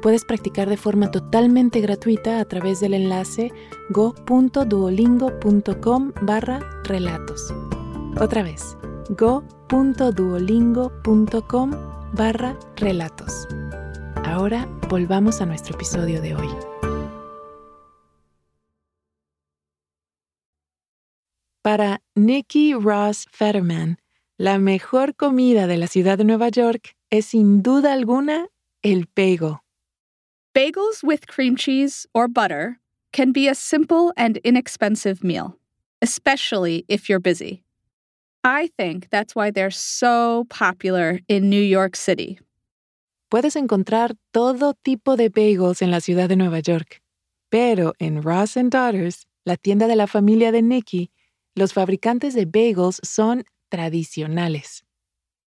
puedes 0.00 0.24
practicar 0.24 0.68
de 0.68 0.76
forma 0.76 1.10
totalmente 1.10 1.80
gratuita 1.80 2.38
a 2.40 2.44
través 2.44 2.80
del 2.80 2.94
enlace 2.94 3.50
go.duolingo.com 3.90 6.12
barra 6.22 6.60
relatos. 6.84 7.52
Otra 8.20 8.42
vez, 8.42 8.76
go.duolingo.com 9.10 11.70
barra 12.14 12.58
relatos. 12.76 13.46
Ahora 14.24 14.68
volvamos 14.88 15.40
a 15.40 15.46
nuestro 15.46 15.74
episodio 15.74 16.20
de 16.20 16.34
hoy. 16.34 16.48
Para 21.62 22.02
Nikki 22.14 22.72
Ross 22.72 23.26
Fetterman, 23.30 23.98
la 24.38 24.58
mejor 24.58 25.16
comida 25.16 25.66
de 25.66 25.76
la 25.76 25.86
ciudad 25.86 26.16
de 26.16 26.24
Nueva 26.24 26.48
York 26.48 26.96
es 27.10 27.26
sin 27.26 27.62
duda 27.62 27.92
alguna 27.92 28.48
el 28.82 29.08
bagel. 29.14 29.56
Bagels 30.58 31.04
with 31.04 31.28
cream 31.28 31.54
cheese 31.54 32.04
or 32.12 32.26
butter 32.26 32.80
can 33.12 33.30
be 33.30 33.46
a 33.46 33.54
simple 33.54 34.12
and 34.16 34.38
inexpensive 34.38 35.22
meal, 35.22 35.56
especially 36.02 36.84
if 36.88 37.08
you're 37.08 37.20
busy. 37.20 37.62
I 38.42 38.68
think 38.76 39.08
that's 39.10 39.36
why 39.36 39.52
they're 39.52 39.70
so 39.70 40.46
popular 40.50 41.20
in 41.28 41.48
New 41.48 41.62
York 41.62 41.94
City. 41.94 42.40
Puedes 43.30 43.54
encontrar 43.54 44.16
todo 44.32 44.74
tipo 44.84 45.16
de 45.16 45.30
bagels 45.30 45.80
en 45.80 45.92
la 45.92 46.00
ciudad 46.00 46.28
de 46.28 46.34
Nueva 46.34 46.58
York, 46.58 47.02
pero 47.52 47.92
en 48.00 48.20
Russ 48.20 48.56
and 48.56 48.72
Daughters, 48.72 49.26
la 49.46 49.54
tienda 49.54 49.86
de 49.86 49.94
la 49.94 50.08
familia 50.08 50.50
de 50.50 50.62
Nikki, 50.62 51.12
los 51.54 51.72
fabricantes 51.72 52.34
de 52.34 52.46
bagels 52.46 52.98
son 53.04 53.44
tradicionales. 53.70 54.82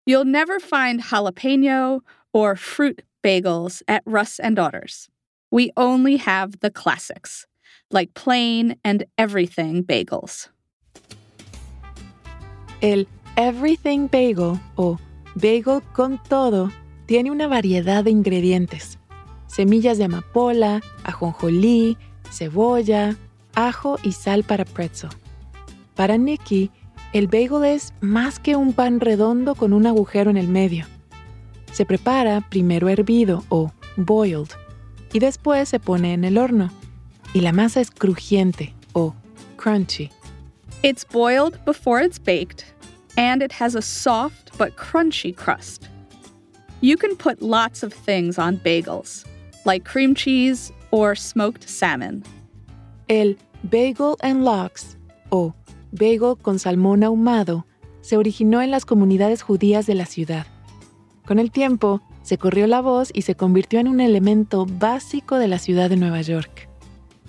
You'll 0.05 0.27
never 0.27 0.61
find 0.61 1.01
jalapeno 1.01 2.03
or 2.35 2.57
fruit 2.57 3.05
bagels 3.23 3.83
at 3.89 4.03
Russ 4.07 4.39
and 4.39 4.57
Daughters. 4.57 5.09
We 5.51 5.73
only 5.77 6.17
have 6.17 6.61
the 6.61 6.71
classics, 6.71 7.47
like 7.91 8.15
plain 8.15 8.77
and 8.85 9.05
everything 9.17 9.83
bagels. 9.83 10.49
El 12.81 13.07
Everything 13.39 14.09
Bagel 14.09 14.59
o 14.75 14.99
bagel 15.37 15.81
con 15.93 16.21
todo 16.29 16.73
tiene 17.07 17.31
una 17.31 17.47
variedad 17.47 18.03
de 18.03 18.11
ingredientes. 18.11 18.99
Semillas 19.47 19.97
de 19.97 20.05
amapola, 20.07 20.81
ajonjolí, 21.05 21.97
cebolla, 22.33 23.17
ajo 23.55 23.97
y 24.03 24.11
sal 24.11 24.43
para 24.43 24.65
pretzel. 24.65 25.11
Para 25.95 26.19
Nikki, 26.19 26.73
el 27.13 27.29
bagel 27.29 27.65
es 27.65 27.95
más 28.01 28.41
que 28.41 28.57
un 28.57 28.73
pan 28.73 28.99
redondo 28.99 29.55
con 29.55 29.73
un 29.73 29.87
agujero 29.87 30.31
en 30.31 30.37
el 30.37 30.49
medio. 30.49 30.87
Se 31.79 31.87
prepara 31.87 32.41
primero 32.41 32.89
hervido 32.89 33.45
o 33.51 33.71
boiled 33.97 34.49
y 35.13 35.21
después 35.21 35.69
se 35.69 35.79
pone 35.79 36.13
en 36.13 36.25
el 36.25 36.37
horno. 36.37 36.73
Y 37.35 37.41
la 37.41 37.53
masa 37.53 37.81
es 37.81 37.93
crujiente 37.93 38.75
o 38.95 39.15
crunchy. 39.57 40.11
It's 40.83 41.05
boiled 41.05 41.65
before 41.65 42.01
it's 42.01 42.19
baked, 42.19 42.65
and 43.17 43.45
it 43.45 43.53
has 43.53 43.77
a 43.77 43.81
soft 43.81 44.51
but 44.59 44.75
crunchy 44.75 45.33
crust. 45.33 45.89
You 46.81 46.97
can 46.97 47.15
put 47.15 47.41
lots 47.41 47.85
of 47.85 47.93
things 47.95 48.41
on 48.41 48.57
bagels, 48.57 49.25
like 49.65 49.85
cream 49.85 50.17
cheese 50.17 50.73
or 50.91 51.15
smoked 51.15 51.69
salmon. 51.69 52.25
El 53.09 53.37
bagel 53.71 54.17
and 54.25 54.45
lox 54.45 54.97
o 55.31 55.55
bagel 55.93 56.35
con 56.43 56.59
salmón 56.59 57.05
ahumado 57.05 57.67
se 58.01 58.17
originó 58.17 58.63
en 58.63 58.73
las 58.73 58.85
comunidades 58.85 59.43
judías 59.43 59.87
de 59.87 59.95
la 59.95 60.07
ciudad. 60.07 60.45
Con 61.29 61.39
el 61.39 61.51
tiempo, 61.51 62.01
se 62.23 62.39
corrió 62.39 62.67
la 62.67 62.81
voz 62.81 63.11
y 63.13 63.21
se 63.21 63.35
convirtió 63.35 63.81
en 63.81 63.89
un 63.89 64.01
elemento 64.01 64.65
básico 64.65 65.37
de 65.37 65.47
la 65.47 65.59
ciudad 65.59 65.91
de 65.91 65.99
Nueva 65.99 66.23
York. 66.23 66.71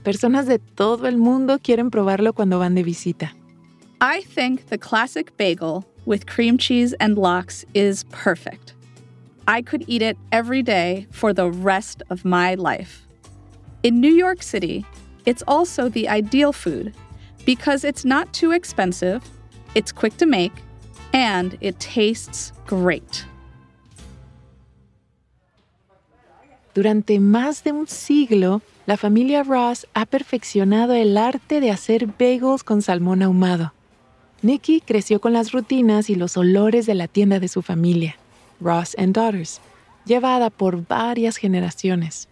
Personas 0.03 0.45
de 0.45 0.57
todo 0.57 1.05
el 1.09 1.17
mundo 1.17 1.59
quieren 1.61 1.91
probarlo 1.91 2.31
cuando 2.31 2.59
van 2.59 2.75
de 2.75 2.83
visita. 2.83 3.35
I 3.99 4.23
think 4.23 4.67
the 4.67 4.77
classic 4.77 5.35
bagel 5.35 5.83
with 6.05 6.25
cream 6.27 6.57
cheese 6.57 6.95
and 7.01 7.17
lox 7.17 7.65
is 7.73 8.05
perfect. 8.05 8.73
I 9.49 9.61
could 9.61 9.83
eat 9.89 10.01
it 10.01 10.17
every 10.31 10.63
day 10.63 11.05
for 11.11 11.33
the 11.33 11.51
rest 11.51 12.01
of 12.09 12.23
my 12.23 12.55
life. 12.55 13.05
In 13.83 13.99
New 13.99 14.13
York 14.13 14.41
City, 14.41 14.85
it's 15.25 15.43
also 15.45 15.89
the 15.89 16.07
ideal 16.07 16.53
food 16.53 16.93
because 17.45 17.83
it's 17.83 18.05
not 18.05 18.31
too 18.31 18.53
expensive, 18.53 19.21
it's 19.75 19.91
quick 19.91 20.15
to 20.19 20.25
make, 20.25 20.53
and 21.11 21.57
it 21.59 21.77
tastes 21.81 22.53
great. 22.65 23.25
Durante 26.79 27.19
más 27.19 27.65
de 27.65 27.73
un 27.73 27.89
siglo, 27.89 28.61
la 28.85 28.95
familia 28.95 29.43
Ross 29.43 29.85
ha 29.93 30.05
perfeccionado 30.05 30.93
el 30.93 31.17
arte 31.17 31.59
de 31.59 31.71
hacer 31.71 32.07
bagels 32.07 32.63
con 32.63 32.81
salmón 32.81 33.21
ahumado. 33.21 33.73
Nikki 34.43 34.79
creció 34.79 35.19
con 35.19 35.33
las 35.33 35.51
rutinas 35.51 36.09
y 36.09 36.15
los 36.15 36.37
olores 36.37 36.85
de 36.85 36.95
la 36.95 37.09
tienda 37.09 37.41
de 37.41 37.49
su 37.49 37.61
familia, 37.61 38.15
Ross 38.61 38.95
and 38.97 39.13
Daughters, 39.13 39.59
llevada 40.05 40.49
por 40.49 40.87
varias 40.87 41.35
generaciones. 41.35 42.29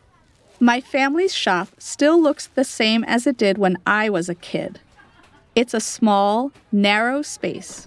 My 0.61 0.79
family's 0.79 1.33
shop 1.33 1.67
still 1.77 2.17
looks 2.17 2.49
the 2.55 2.63
same 2.63 3.03
as 3.05 3.27
it 3.27 3.35
did 3.37 3.57
when 3.57 3.77
I 3.85 4.09
was 4.09 4.29
a 4.29 4.35
kid. 4.35 4.79
It's 5.55 5.73
a 5.73 5.81
small, 5.81 6.53
narrow 6.71 7.21
space. 7.21 7.85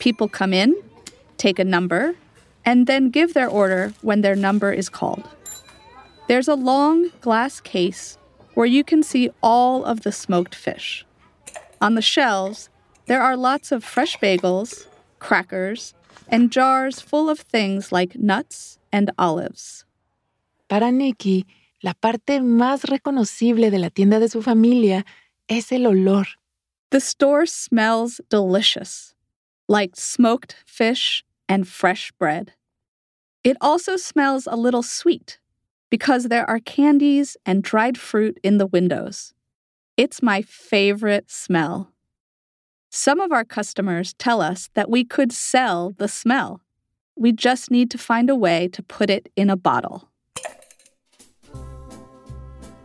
People 0.00 0.26
come 0.28 0.52
in, 0.52 0.74
take 1.36 1.60
a 1.60 1.64
number, 1.64 2.16
and 2.64 2.88
then 2.88 3.10
give 3.10 3.32
their 3.34 3.48
order 3.48 3.92
when 4.02 4.22
their 4.22 4.34
number 4.34 4.72
is 4.72 4.88
called. 4.88 5.28
There's 6.26 6.48
a 6.48 6.54
long 6.54 7.10
glass 7.20 7.60
case 7.60 8.16
where 8.54 8.66
you 8.66 8.82
can 8.82 9.02
see 9.02 9.30
all 9.42 9.84
of 9.84 10.04
the 10.04 10.12
smoked 10.12 10.54
fish. 10.54 11.04
On 11.82 11.96
the 11.96 12.02
shelves, 12.02 12.70
there 13.06 13.20
are 13.20 13.36
lots 13.36 13.70
of 13.72 13.84
fresh 13.84 14.16
bagels, 14.18 14.86
crackers, 15.18 15.92
and 16.28 16.50
jars 16.50 16.98
full 16.98 17.28
of 17.28 17.40
things 17.40 17.92
like 17.92 18.16
nuts 18.16 18.78
and 18.90 19.10
olives. 19.18 19.84
Para 20.70 20.90
Nikki, 20.90 21.44
la 21.82 21.92
parte 21.92 22.40
más 22.40 22.88
reconocible 22.88 23.70
de 23.70 23.78
la 23.78 23.90
tienda 23.90 24.18
de 24.18 24.28
su 24.28 24.40
familia 24.40 25.04
es 25.46 25.70
el 25.72 25.86
olor. 25.86 26.26
The 26.90 27.00
store 27.00 27.44
smells 27.44 28.22
delicious, 28.30 29.14
like 29.68 29.94
smoked 29.94 30.56
fish 30.64 31.22
and 31.50 31.68
fresh 31.68 32.12
bread. 32.12 32.54
It 33.42 33.58
also 33.60 33.98
smells 33.98 34.48
a 34.50 34.56
little 34.56 34.82
sweet 34.82 35.38
because 35.94 36.24
there 36.24 36.50
are 36.50 36.58
candies 36.58 37.36
and 37.46 37.62
dried 37.62 37.96
fruit 37.96 38.36
in 38.42 38.58
the 38.58 38.66
windows. 38.66 39.32
It's 39.96 40.24
my 40.24 40.42
favorite 40.42 41.30
smell. 41.30 41.92
Some 42.90 43.20
of 43.20 43.30
our 43.30 43.44
customers 43.44 44.12
tell 44.18 44.40
us 44.40 44.70
that 44.74 44.90
we 44.90 45.04
could 45.04 45.30
sell 45.30 45.94
the 45.96 46.08
smell. 46.08 46.60
We 47.14 47.30
just 47.30 47.70
need 47.70 47.92
to 47.92 47.98
find 47.98 48.28
a 48.28 48.34
way 48.34 48.66
to 48.72 48.82
put 48.82 49.08
it 49.08 49.30
in 49.36 49.48
a 49.48 49.56
bottle. 49.56 50.08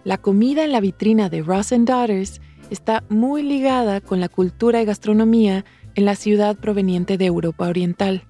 La 0.05 0.17
comida 0.17 0.63
en 0.63 0.71
la 0.71 0.79
vitrina 0.79 1.31
de 1.31 1.41
Russ 1.41 1.71
and 1.71 1.87
Daughters 1.87 2.39
está 2.69 3.01
muy 3.09 3.41
ligada 3.41 4.01
con 4.01 4.19
la 4.19 4.29
cultura 4.29 4.83
y 4.83 4.85
gastronomía 4.85 5.65
en 5.95 6.05
la 6.05 6.13
ciudad 6.13 6.55
proveniente 6.57 7.17
de 7.17 7.25
Europa 7.25 7.67
Oriental. 7.67 8.21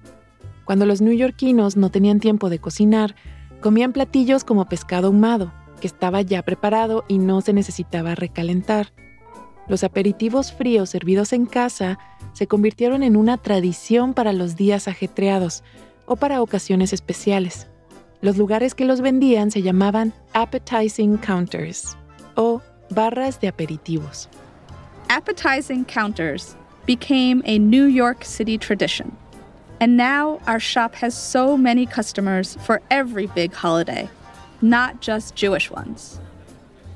Cuando 0.64 0.86
los 0.86 1.02
neoyorquinos 1.02 1.76
no 1.76 1.90
tenían 1.90 2.18
tiempo 2.18 2.48
de 2.48 2.60
cocinar, 2.60 3.14
comían 3.60 3.92
platillos 3.92 4.44
como 4.44 4.66
pescado 4.66 5.08
ahumado, 5.08 5.52
que 5.80 5.86
estaba 5.86 6.22
ya 6.22 6.42
preparado 6.42 7.04
y 7.08 7.18
no 7.18 7.40
se 7.40 7.52
necesitaba 7.52 8.14
recalentar. 8.14 8.92
Los 9.68 9.84
aperitivos 9.84 10.52
fríos 10.52 10.90
servidos 10.90 11.32
en 11.32 11.46
casa 11.46 11.98
se 12.32 12.46
convirtieron 12.46 13.02
en 13.02 13.16
una 13.16 13.36
tradición 13.36 14.14
para 14.14 14.32
los 14.32 14.56
días 14.56 14.88
ajetreados 14.88 15.62
o 16.06 16.16
para 16.16 16.42
ocasiones 16.42 16.92
especiales. 16.92 17.68
Los 18.20 18.36
lugares 18.36 18.74
que 18.74 18.84
los 18.84 19.00
vendían 19.00 19.50
se 19.50 19.62
llamaban 19.62 20.12
appetizing 20.32 21.16
counters 21.18 21.96
o 22.34 22.60
barras 22.90 23.40
de 23.40 23.48
aperitivos. 23.48 24.28
Appetizing 25.08 25.84
counters 25.84 26.56
became 26.86 27.42
a 27.46 27.58
New 27.58 27.88
York 27.88 28.24
City 28.24 28.58
tradition. 28.58 29.16
And 29.80 29.96
now 29.96 30.40
our 30.46 30.60
shop 30.60 30.94
has 30.96 31.14
so 31.14 31.56
many 31.56 31.86
customers 31.86 32.56
for 32.60 32.82
every 32.90 33.26
big 33.28 33.54
holiday, 33.54 34.10
not 34.60 35.00
just 35.00 35.34
Jewish 35.34 35.70
ones. 35.70 36.20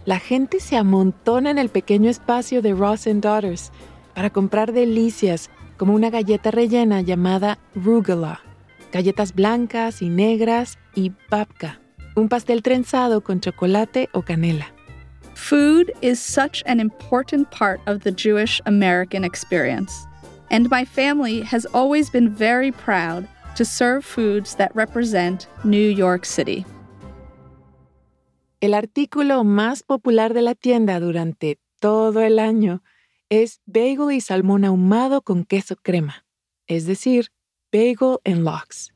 La 0.05 0.18
gente 0.18 0.61
se 0.61 0.77
amontona 0.77 1.51
en 1.51 1.59
el 1.59 1.70
pequeño 1.70 2.11
espacio 2.11 2.61
de 2.61 2.75
Russ 2.75 3.07
and 3.07 3.23
Daughters 3.23 3.70
para 4.14 4.29
comprar 4.29 4.73
delicias 4.73 5.49
como 5.79 5.94
una 5.94 6.11
galleta 6.11 6.51
rellena 6.51 7.01
llamada 7.01 7.59
rugula, 7.75 8.40
galletas 8.92 9.35
blancas 9.35 10.03
y 10.03 10.11
negras 10.11 10.79
y 10.94 11.12
babka, 11.31 11.81
un 12.16 12.29
pastel 12.29 12.62
trenzado 12.62 13.23
con 13.23 13.40
chocolate 13.40 14.11
o 14.12 14.20
canela. 14.20 14.66
Food 15.35 15.90
is 16.03 16.20
such 16.20 16.62
an 16.66 16.81
important 16.81 17.51
part 17.51 17.81
of 17.87 18.05
the 18.05 18.12
Jewish 18.12 18.61
American 18.66 19.25
experience, 19.25 20.07
and 20.54 20.70
my 20.70 20.84
family 20.84 21.40
has 21.40 21.66
always 21.74 22.08
been 22.10 22.30
very 22.30 22.70
proud 22.70 23.26
to 23.56 23.64
serve 23.64 24.04
foods 24.04 24.54
that 24.54 24.70
represent 24.76 25.48
New 25.64 25.90
York 25.90 26.24
City. 26.24 26.64
El 28.62 28.70
artículo 28.70 29.42
más 29.44 29.82
popular 29.82 30.32
de 30.32 30.42
la 30.42 30.54
tienda 30.54 31.00
durante 31.00 31.58
todo 31.80 32.20
el 32.20 32.38
año 32.38 32.82
es 33.30 33.58
bagel 33.66 34.12
y 34.12 34.20
salmón 34.20 34.64
ahumado 34.64 35.22
con 35.24 35.44
queso 35.44 35.74
crema, 35.82 36.24
es 36.68 36.86
decir, 36.86 37.26
bagel 37.72 38.20
and 38.24 38.44
lox. 38.44 38.92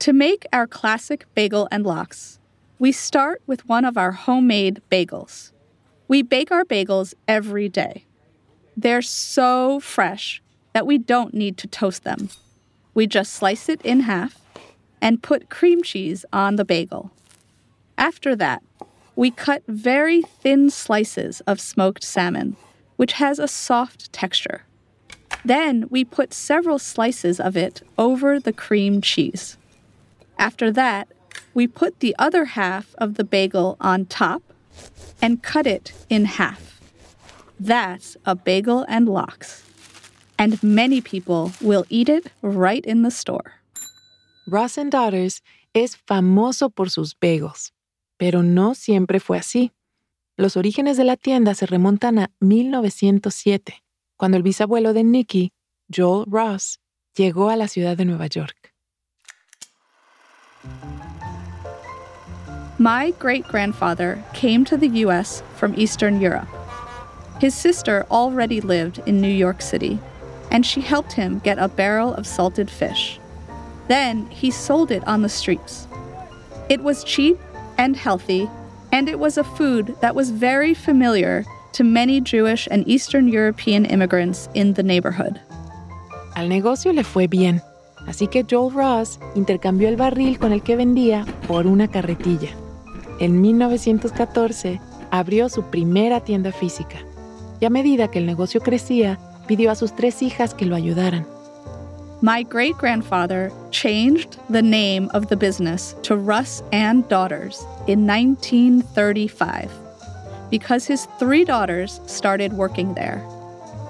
To 0.00 0.12
make 0.12 0.46
our 0.52 0.66
classic 0.66 1.26
bagel 1.36 1.68
and 1.70 1.86
lox, 1.86 2.40
we 2.80 2.90
start 2.90 3.40
with 3.46 3.68
one 3.68 3.84
of 3.84 3.96
our 3.96 4.10
homemade 4.10 4.82
bagels. 4.90 5.52
We 6.08 6.22
bake 6.22 6.50
our 6.50 6.64
bagels 6.64 7.14
every 7.28 7.68
day. 7.68 8.04
They're 8.76 9.00
so 9.00 9.78
fresh 9.78 10.42
that 10.76 10.86
we 10.86 10.98
don't 10.98 11.32
need 11.32 11.56
to 11.56 11.66
toast 11.66 12.04
them. 12.04 12.28
We 12.92 13.06
just 13.06 13.32
slice 13.32 13.70
it 13.70 13.80
in 13.80 14.00
half 14.00 14.38
and 15.00 15.22
put 15.22 15.48
cream 15.48 15.82
cheese 15.82 16.26
on 16.34 16.56
the 16.56 16.66
bagel. 16.66 17.10
After 17.96 18.36
that, 18.36 18.62
we 19.14 19.30
cut 19.30 19.62
very 19.66 20.20
thin 20.20 20.68
slices 20.68 21.40
of 21.46 21.62
smoked 21.62 22.04
salmon, 22.04 22.56
which 22.96 23.12
has 23.12 23.38
a 23.38 23.48
soft 23.48 24.12
texture. 24.12 24.64
Then 25.46 25.86
we 25.88 26.04
put 26.04 26.34
several 26.34 26.78
slices 26.78 27.40
of 27.40 27.56
it 27.56 27.80
over 27.96 28.38
the 28.38 28.52
cream 28.52 29.00
cheese. 29.00 29.56
After 30.38 30.70
that, 30.72 31.08
we 31.54 31.66
put 31.66 32.00
the 32.00 32.14
other 32.18 32.44
half 32.44 32.94
of 32.98 33.14
the 33.14 33.24
bagel 33.24 33.78
on 33.80 34.04
top 34.04 34.42
and 35.22 35.42
cut 35.42 35.66
it 35.66 35.94
in 36.10 36.26
half. 36.26 36.82
That's 37.58 38.18
a 38.26 38.34
bagel 38.34 38.84
and 38.90 39.08
lox. 39.08 39.65
And 40.38 40.62
many 40.62 41.00
people 41.00 41.52
will 41.60 41.84
eat 41.88 42.08
it 42.08 42.30
right 42.42 42.84
in 42.84 43.02
the 43.02 43.10
store. 43.10 43.54
Russ 44.46 44.78
and 44.78 44.90
Daughters 44.90 45.42
es 45.74 45.96
famoso 45.96 46.70
por 46.70 46.90
sus 46.90 47.14
bagels, 47.14 47.72
pero 48.18 48.42
no 48.42 48.74
siempre 48.74 49.18
fue 49.18 49.38
así. 49.38 49.72
Los 50.38 50.56
orígenes 50.56 50.96
de 50.96 51.04
la 51.04 51.16
tienda 51.16 51.54
se 51.54 51.66
remontan 51.66 52.18
a 52.18 52.30
1907, 52.40 53.82
cuando 54.16 54.36
el 54.36 54.42
bisabuelo 54.42 54.92
de 54.92 55.02
Nicky, 55.02 55.52
Joel 55.88 56.26
Russ, 56.26 56.78
llegó 57.16 57.48
a 57.48 57.56
la 57.56 57.68
ciudad 57.68 57.96
de 57.96 58.04
Nueva 58.04 58.26
York. 58.26 58.74
My 62.78 63.12
great 63.18 63.48
grandfather 63.48 64.22
came 64.34 64.62
to 64.66 64.76
the 64.76 65.04
US 65.06 65.42
from 65.56 65.74
Eastern 65.78 66.20
Europe. 66.20 66.48
His 67.40 67.54
sister 67.54 68.06
already 68.10 68.60
lived 68.60 69.00
in 69.06 69.20
New 69.20 69.32
York 69.32 69.62
City, 69.62 69.98
and 70.50 70.64
she 70.64 70.80
helped 70.80 71.12
him 71.12 71.40
get 71.40 71.58
a 71.58 71.68
barrel 71.68 72.14
of 72.14 72.26
salted 72.26 72.70
fish. 72.70 73.18
Then 73.88 74.26
he 74.26 74.50
sold 74.50 74.90
it 74.90 75.06
on 75.06 75.22
the 75.22 75.28
streets. 75.28 75.86
It 76.68 76.82
was 76.82 77.04
cheap 77.04 77.38
and 77.78 77.96
healthy, 77.96 78.48
and 78.92 79.08
it 79.08 79.18
was 79.18 79.38
a 79.38 79.44
food 79.44 79.94
that 80.00 80.14
was 80.14 80.30
very 80.30 80.74
familiar 80.74 81.44
to 81.72 81.84
many 81.84 82.20
Jewish 82.20 82.66
and 82.70 82.86
Eastern 82.88 83.28
European 83.28 83.84
immigrants 83.84 84.48
in 84.54 84.74
the 84.74 84.82
neighborhood. 84.82 85.40
Al 86.34 86.48
negocio 86.48 86.92
le 86.92 87.04
fue 87.04 87.26
bien, 87.26 87.62
así 88.06 88.28
que 88.28 88.44
Joel 88.44 88.72
Russ 88.72 89.18
intercambió 89.34 89.88
el 89.88 89.96
barril 89.96 90.38
con 90.38 90.52
el 90.52 90.62
que 90.62 90.76
vendía 90.76 91.24
por 91.46 91.66
una 91.66 91.88
carretilla. 91.88 92.50
En 93.20 93.40
1914 93.40 94.80
abrió 95.10 95.48
su 95.48 95.62
primera 95.64 96.20
tienda 96.20 96.52
física 96.52 96.98
y 97.60 97.64
a 97.64 97.70
medida 97.70 98.10
que 98.10 98.18
el 98.18 98.26
negocio 98.26 98.60
crecía, 98.60 99.18
pidió 99.46 99.70
a 99.70 99.74
sus 99.74 99.94
tres 99.94 100.22
hijas 100.22 100.54
que 100.54 100.66
lo 100.66 100.76
ayudaran. 100.76 101.26
My 102.22 102.42
great 102.42 102.76
grandfather 102.78 103.52
changed 103.70 104.38
the 104.48 104.62
name 104.62 105.10
of 105.12 105.28
the 105.28 105.36
business 105.36 105.94
to 106.02 106.16
Russ 106.16 106.62
and 106.72 107.06
Daughters 107.08 107.64
in 107.86 108.06
1935 108.06 109.70
because 110.50 110.86
his 110.86 111.06
three 111.18 111.44
daughters 111.44 112.00
started 112.06 112.52
working 112.52 112.94
there, 112.94 113.22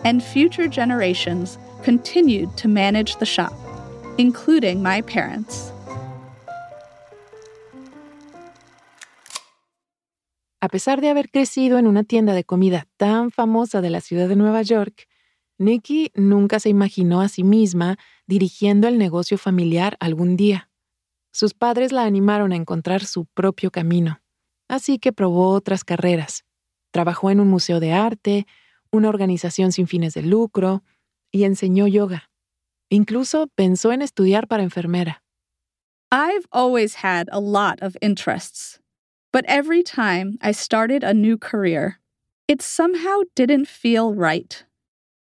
and 0.04 0.22
future 0.22 0.68
generations 0.68 1.58
continued 1.82 2.56
to 2.56 2.68
manage 2.68 3.16
the 3.16 3.26
shop, 3.26 3.52
including 4.18 4.82
my 4.82 5.02
parents. 5.02 5.72
A 10.62 10.68
pesar 10.68 11.00
de 11.00 11.08
haber 11.08 11.30
crecido 11.30 11.78
en 11.78 11.86
una 11.86 12.02
tienda 12.02 12.34
de 12.34 12.42
comida 12.42 12.86
tan 12.98 13.30
famosa 13.30 13.80
de 13.80 13.90
la 13.90 14.00
ciudad 14.00 14.28
de 14.28 14.34
Nueva 14.34 14.62
York, 14.62 15.06
Nikki 15.58 16.12
nunca 16.14 16.60
se 16.60 16.68
imaginó 16.68 17.20
a 17.20 17.28
sí 17.28 17.42
misma 17.42 17.98
dirigiendo 18.26 18.88
el 18.88 18.98
negocio 18.98 19.38
familiar 19.38 19.96
algún 20.00 20.36
día. 20.36 20.68
Sus 21.32 21.54
padres 21.54 21.92
la 21.92 22.04
animaron 22.04 22.52
a 22.52 22.56
encontrar 22.56 23.04
su 23.04 23.24
propio 23.26 23.70
camino, 23.70 24.20
así 24.68 24.98
que 24.98 25.12
probó 25.12 25.50
otras 25.50 25.84
carreras. 25.84 26.44
Trabajó 26.90 27.30
en 27.30 27.40
un 27.40 27.48
museo 27.48 27.80
de 27.80 27.92
arte, 27.92 28.46
una 28.90 29.08
organización 29.08 29.72
sin 29.72 29.86
fines 29.86 30.14
de 30.14 30.22
lucro 30.22 30.82
y 31.30 31.44
enseñó 31.44 31.86
yoga. 31.86 32.30
Incluso 32.88 33.48
pensó 33.54 33.92
en 33.92 34.02
estudiar 34.02 34.46
para 34.46 34.62
enfermera. 34.62 35.22
I've 36.12 36.46
always 36.52 37.02
had 37.02 37.28
a 37.32 37.40
lot 37.40 37.82
of 37.82 37.96
interests, 38.00 38.78
but 39.32 39.44
every 39.48 39.82
time 39.82 40.38
I 40.40 40.52
started 40.52 41.02
a 41.02 41.12
new 41.12 41.36
career, 41.36 41.98
it 42.46 42.62
somehow 42.62 43.22
didn't 43.34 43.66
feel 43.66 44.14
right. 44.14 44.65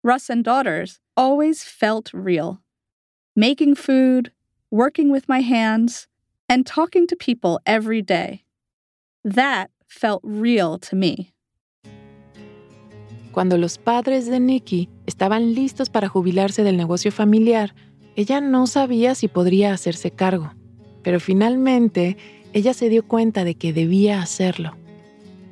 Russ 0.04 0.30
and 0.30 0.44
Daughters 0.44 1.00
always 1.16 1.64
felt 1.64 2.12
real. 2.14 2.60
Making 3.34 3.74
food, 3.74 4.30
working 4.70 5.10
with 5.10 5.28
my 5.28 5.40
hands, 5.40 6.06
and 6.48 6.64
talking 6.64 7.06
to 7.08 7.16
people 7.16 7.60
every 7.66 8.00
day. 8.00 8.44
That 9.24 9.70
felt 9.88 10.20
real 10.22 10.78
to 10.78 10.94
me. 10.94 11.32
Cuando 13.32 13.56
los 13.56 13.76
padres 13.76 14.26
de 14.26 14.38
Nikki 14.38 14.88
estaban 15.06 15.54
listos 15.54 15.90
para 15.90 16.08
jubilarse 16.08 16.62
del 16.62 16.76
negocio 16.76 17.10
familiar, 17.10 17.74
ella 18.16 18.40
no 18.40 18.66
sabía 18.66 19.14
si 19.14 19.28
podría 19.28 19.72
hacerse 19.72 20.10
cargo, 20.10 20.52
pero 21.02 21.20
finalmente 21.20 22.16
ella 22.52 22.72
se 22.72 22.88
dio 22.88 23.02
cuenta 23.06 23.44
de 23.44 23.54
que 23.54 23.72
debía 23.72 24.22
hacerlo. 24.22 24.76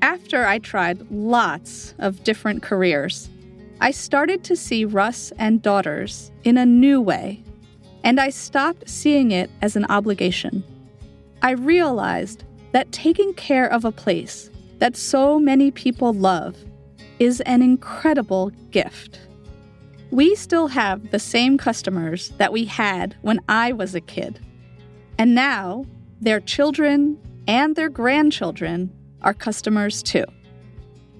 After 0.02 0.46
I 0.46 0.58
tried 0.60 1.04
lots 1.10 1.94
of 1.98 2.22
different 2.24 2.62
careers, 2.62 3.28
I 3.80 3.90
started 3.90 4.42
to 4.44 4.56
see 4.56 4.84
Russ 4.86 5.32
and 5.38 5.60
daughters 5.60 6.32
in 6.44 6.56
a 6.56 6.64
new 6.64 7.00
way, 7.00 7.42
and 8.04 8.18
I 8.18 8.30
stopped 8.30 8.88
seeing 8.88 9.32
it 9.32 9.50
as 9.60 9.76
an 9.76 9.84
obligation. 9.86 10.64
I 11.42 11.50
realized 11.50 12.44
that 12.72 12.90
taking 12.90 13.34
care 13.34 13.70
of 13.70 13.84
a 13.84 13.92
place 13.92 14.50
that 14.78 14.96
so 14.96 15.38
many 15.38 15.70
people 15.70 16.14
love 16.14 16.56
is 17.18 17.40
an 17.42 17.62
incredible 17.62 18.50
gift. 18.70 19.20
We 20.10 20.34
still 20.34 20.68
have 20.68 21.10
the 21.10 21.18
same 21.18 21.58
customers 21.58 22.30
that 22.38 22.52
we 22.52 22.64
had 22.64 23.16
when 23.22 23.40
I 23.48 23.72
was 23.72 23.94
a 23.94 24.00
kid. 24.00 24.40
And 25.18 25.34
now 25.34 25.84
their 26.20 26.40
children 26.40 27.18
and 27.46 27.76
their 27.76 27.88
grandchildren 27.88 28.90
are 29.22 29.34
customers 29.34 30.02
too. 30.02 30.24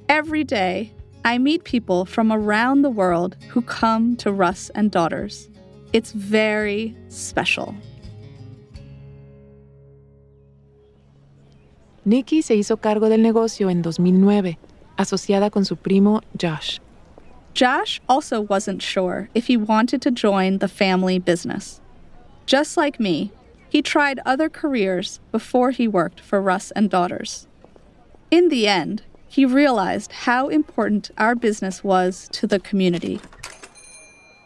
Every 0.09 0.45
day, 0.45 0.92
I 1.27 1.39
meet 1.39 1.65
people 1.65 2.05
from 2.05 2.31
around 2.31 2.83
the 2.83 2.89
world 2.89 3.37
who 3.49 3.61
come 3.61 4.15
to 4.19 4.31
Russ 4.31 4.71
and 4.77 4.93
Daughters. 4.93 5.51
It's 5.93 6.12
very 6.12 6.97
special. 7.09 7.75
Nikki 12.05 12.43
se 12.43 12.59
hizo 12.59 12.81
cargo 12.81 13.09
del 13.09 13.19
negocio 13.19 13.69
en 13.69 13.83
2009, 13.83 14.57
asociada 14.97 15.51
con 15.51 15.65
su 15.65 15.75
primo 15.75 16.21
Josh. 16.41 16.79
Josh 17.55 18.01
also 18.09 18.41
wasn't 18.41 18.81
sure 18.81 19.29
if 19.35 19.49
he 19.49 19.57
wanted 19.57 20.01
to 20.03 20.12
join 20.12 20.59
the 20.59 20.69
family 20.69 21.19
business. 21.19 21.81
Just 22.47 22.77
like 22.77 23.01
me, 23.01 23.33
he 23.69 23.83
tried 23.83 24.21
other 24.25 24.49
careers 24.49 25.19
before 25.33 25.73
he 25.73 25.89
worked 25.89 26.21
for 26.21 26.41
Russ 26.41 26.71
and 26.77 26.89
Daughters. 26.89 27.49
In 28.31 28.49
the 28.49 28.69
end, 28.69 29.03
he 29.37 29.44
realized 29.44 30.12
how 30.12 30.49
important 30.49 31.11
our 31.18 31.35
business 31.35 31.85
was 31.85 32.27
to 32.33 32.46
the 32.46 32.59
community. 32.59 33.20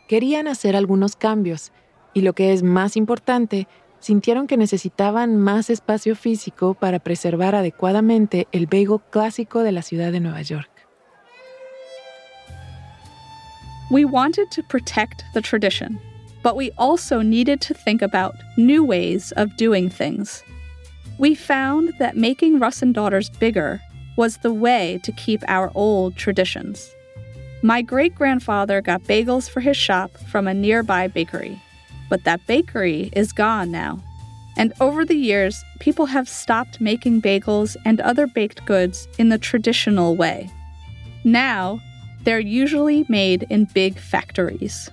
Querían 0.08 0.48
hacer 0.48 0.74
algunos 0.74 1.14
cambios 1.14 1.70
y 2.12 2.22
lo 2.22 2.32
que 2.32 2.52
es 2.52 2.64
más 2.64 2.96
importante, 2.96 3.68
sintieron 4.00 4.48
que 4.48 4.56
necesitaban 4.56 5.36
más 5.36 5.70
espacio 5.70 6.16
físico 6.16 6.74
para 6.74 6.98
preservar 6.98 7.54
adecuadamente 7.54 8.48
el 8.50 8.66
bagel 8.66 9.00
clásico 9.10 9.62
de 9.62 9.70
la 9.70 9.82
ciudad 9.82 10.10
de 10.10 10.18
Nueva 10.18 10.42
York. 10.42 10.68
We 13.92 14.04
wanted 14.04 14.50
to 14.56 14.62
protect 14.64 15.22
the 15.34 15.40
tradition, 15.40 16.00
but 16.42 16.56
we 16.56 16.72
also 16.76 17.22
needed 17.22 17.60
to 17.60 17.74
think 17.74 18.02
about 18.02 18.34
new 18.56 18.84
ways 18.84 19.32
of 19.36 19.56
doing 19.56 19.88
things. 19.88 20.42
We 21.18 21.36
found 21.36 21.92
that 22.00 22.16
making 22.16 22.58
Russ 22.58 22.82
and 22.82 22.92
Daughters 22.92 23.30
bigger 23.30 23.80
was 24.20 24.36
the 24.36 24.52
way 24.52 25.00
to 25.02 25.12
keep 25.12 25.42
our 25.48 25.72
old 25.74 26.14
traditions. 26.14 26.94
My 27.62 27.80
great 27.80 28.14
grandfather 28.14 28.82
got 28.82 29.04
bagels 29.04 29.48
for 29.48 29.60
his 29.60 29.78
shop 29.78 30.10
from 30.30 30.46
a 30.46 30.52
nearby 30.52 31.08
bakery, 31.08 31.58
but 32.10 32.24
that 32.24 32.46
bakery 32.46 33.08
is 33.14 33.32
gone 33.32 33.70
now. 33.70 33.98
And 34.58 34.74
over 34.78 35.06
the 35.06 35.16
years, 35.16 35.64
people 35.78 36.04
have 36.04 36.28
stopped 36.28 36.82
making 36.82 37.22
bagels 37.22 37.76
and 37.86 37.98
other 38.02 38.26
baked 38.26 38.66
goods 38.66 39.08
in 39.18 39.30
the 39.30 39.38
traditional 39.38 40.16
way. 40.16 40.50
Now, 41.24 41.80
they're 42.24 42.46
usually 42.64 43.06
made 43.08 43.46
in 43.48 43.68
big 43.72 43.98
factories. 43.98 44.90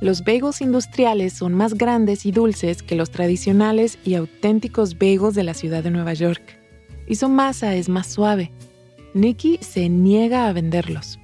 Los 0.00 0.20
bagels 0.20 0.60
industriales 0.60 1.32
son 1.32 1.52
más 1.54 1.74
grandes 1.74 2.24
y 2.24 2.30
dulces 2.30 2.80
que 2.80 2.94
los 2.94 3.10
tradicionales 3.10 3.98
y 4.04 4.14
auténticos 4.14 4.96
bagels 4.96 5.34
de 5.34 5.42
la 5.42 5.54
ciudad 5.54 5.82
de 5.82 5.90
Nueva 5.90 6.12
York. 6.12 6.61
Y 7.06 7.14
su 7.14 7.28
masa 7.28 7.74
es 7.74 7.88
más 7.88 8.06
suave. 8.06 8.50
Nikki 9.14 9.58
se 9.60 9.88
niega 9.88 10.48
a 10.48 10.52
venderlos. 10.52 11.18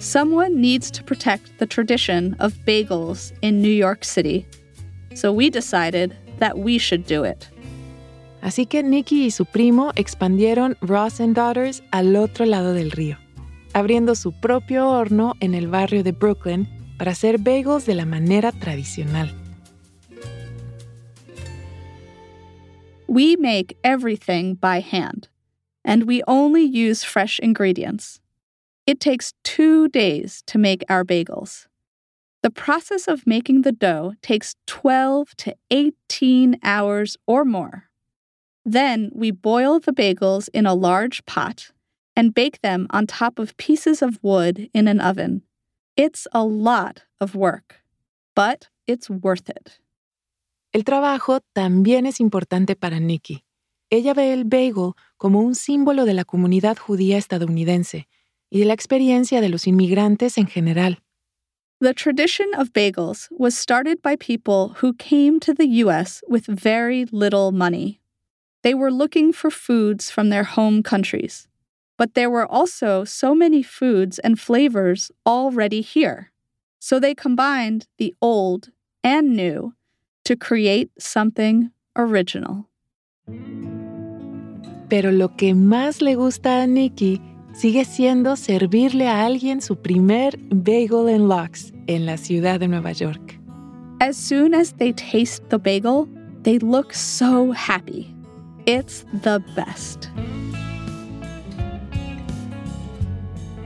Someone 0.00 0.60
needs 0.60 0.90
to 0.92 1.02
protect 1.02 1.58
the 1.58 1.66
tradition 1.66 2.36
of 2.38 2.54
bagels 2.64 3.32
in 3.42 3.60
New 3.60 3.72
York 3.72 4.04
City. 4.04 4.46
So 5.14 5.32
we 5.32 5.50
decided 5.50 6.14
that 6.38 6.56
we 6.56 6.78
should 6.78 7.04
do 7.04 7.24
it. 7.24 7.48
Así 8.40 8.66
que 8.66 8.82
Nikki 8.82 9.26
y 9.26 9.30
su 9.30 9.44
primo 9.44 9.92
expandieron 9.96 10.76
Ross 10.80 11.20
and 11.20 11.34
Daughters 11.34 11.82
al 11.90 12.14
otro 12.14 12.46
lado 12.46 12.72
del 12.72 12.92
río, 12.92 13.18
abriendo 13.72 14.14
su 14.14 14.32
propio 14.32 14.88
horno 14.88 15.34
en 15.40 15.54
el 15.54 15.66
barrio 15.66 16.04
de 16.04 16.12
Brooklyn 16.12 16.68
para 16.98 17.12
hacer 17.12 17.38
bagels 17.38 17.84
de 17.84 17.96
la 17.96 18.06
manera 18.06 18.52
tradicional. 18.52 19.34
We 23.18 23.34
make 23.34 23.76
everything 23.82 24.54
by 24.54 24.78
hand, 24.78 25.26
and 25.84 26.04
we 26.04 26.22
only 26.28 26.62
use 26.62 27.02
fresh 27.02 27.40
ingredients. 27.40 28.20
It 28.86 29.00
takes 29.00 29.34
two 29.42 29.88
days 29.88 30.44
to 30.46 30.56
make 30.56 30.84
our 30.88 31.04
bagels. 31.04 31.66
The 32.44 32.50
process 32.50 33.08
of 33.08 33.26
making 33.26 33.62
the 33.62 33.72
dough 33.72 34.14
takes 34.22 34.54
12 34.68 35.34
to 35.38 35.56
18 35.72 36.60
hours 36.62 37.16
or 37.26 37.44
more. 37.44 37.90
Then 38.64 39.10
we 39.12 39.32
boil 39.32 39.80
the 39.80 39.92
bagels 39.92 40.48
in 40.54 40.64
a 40.64 40.74
large 40.74 41.26
pot 41.26 41.72
and 42.14 42.32
bake 42.32 42.60
them 42.60 42.86
on 42.90 43.08
top 43.08 43.40
of 43.40 43.56
pieces 43.56 44.00
of 44.00 44.22
wood 44.22 44.70
in 44.72 44.86
an 44.86 45.00
oven. 45.00 45.42
It's 45.96 46.28
a 46.30 46.44
lot 46.44 47.02
of 47.20 47.34
work, 47.34 47.80
but 48.36 48.68
it's 48.86 49.10
worth 49.10 49.50
it. 49.50 49.80
El 50.72 50.84
trabajo 50.84 51.40
también 51.52 52.06
es 52.06 52.20
importante 52.20 52.76
para 52.76 53.00
Nikki. 53.00 53.44
Ella 53.90 54.12
ve 54.12 54.34
el 54.34 54.44
bagel 54.44 54.92
como 55.16 55.40
un 55.40 55.54
símbolo 55.54 56.04
de 56.04 56.12
la 56.12 56.24
comunidad 56.24 56.76
judía 56.76 57.16
estadounidense 57.16 58.06
y 58.50 58.60
de 58.60 58.66
la 58.66 58.74
experiencia 58.74 59.40
de 59.40 59.48
los 59.48 59.66
inmigrantes 59.66 60.36
en 60.36 60.46
general. 60.46 60.98
The 61.80 61.94
tradition 61.94 62.48
of 62.54 62.72
bagels 62.72 63.28
was 63.30 63.56
started 63.56 64.02
by 64.02 64.16
people 64.16 64.74
who 64.82 64.92
came 64.94 65.38
to 65.40 65.54
the 65.54 65.66
U.S. 65.84 66.22
with 66.28 66.44
very 66.46 67.06
little 67.12 67.52
money. 67.52 68.00
They 68.62 68.74
were 68.74 68.90
looking 68.90 69.32
for 69.32 69.50
foods 69.50 70.10
from 70.10 70.28
their 70.28 70.42
home 70.42 70.82
countries. 70.82 71.46
But 71.96 72.14
there 72.14 72.30
were 72.30 72.46
also 72.46 73.04
so 73.04 73.34
many 73.34 73.62
foods 73.62 74.18
and 74.18 74.38
flavors 74.40 75.10
already 75.24 75.80
here. 75.80 76.32
So 76.80 76.98
they 76.98 77.14
combined 77.14 77.86
the 77.96 78.14
old 78.20 78.70
and 79.02 79.36
new 79.36 79.74
to 80.28 80.36
create 80.36 80.90
something 80.98 81.70
original. 81.96 82.68
Pero 84.90 85.10
lo 85.10 85.34
que 85.36 85.54
más 85.54 86.02
le 86.02 86.16
gusta 86.16 86.62
a 86.62 86.66
Nikki 86.66 87.20
sigue 87.54 87.86
siendo 87.86 88.36
servirle 88.36 89.08
a 89.08 89.24
alguien 89.24 89.62
su 89.62 89.76
primer 89.76 90.38
bagel 90.50 91.08
and 91.08 91.28
lox 91.28 91.72
en 91.86 92.04
la 92.04 92.18
ciudad 92.18 92.60
de 92.60 92.68
Nueva 92.68 92.92
York. 92.92 93.38
As 94.00 94.16
soon 94.16 94.54
as 94.54 94.74
they 94.74 94.92
taste 94.92 95.48
the 95.48 95.58
bagel, 95.58 96.06
they 96.42 96.58
look 96.58 96.92
so 96.92 97.52
happy. 97.52 98.14
It's 98.66 99.06
the 99.22 99.42
best. 99.56 100.10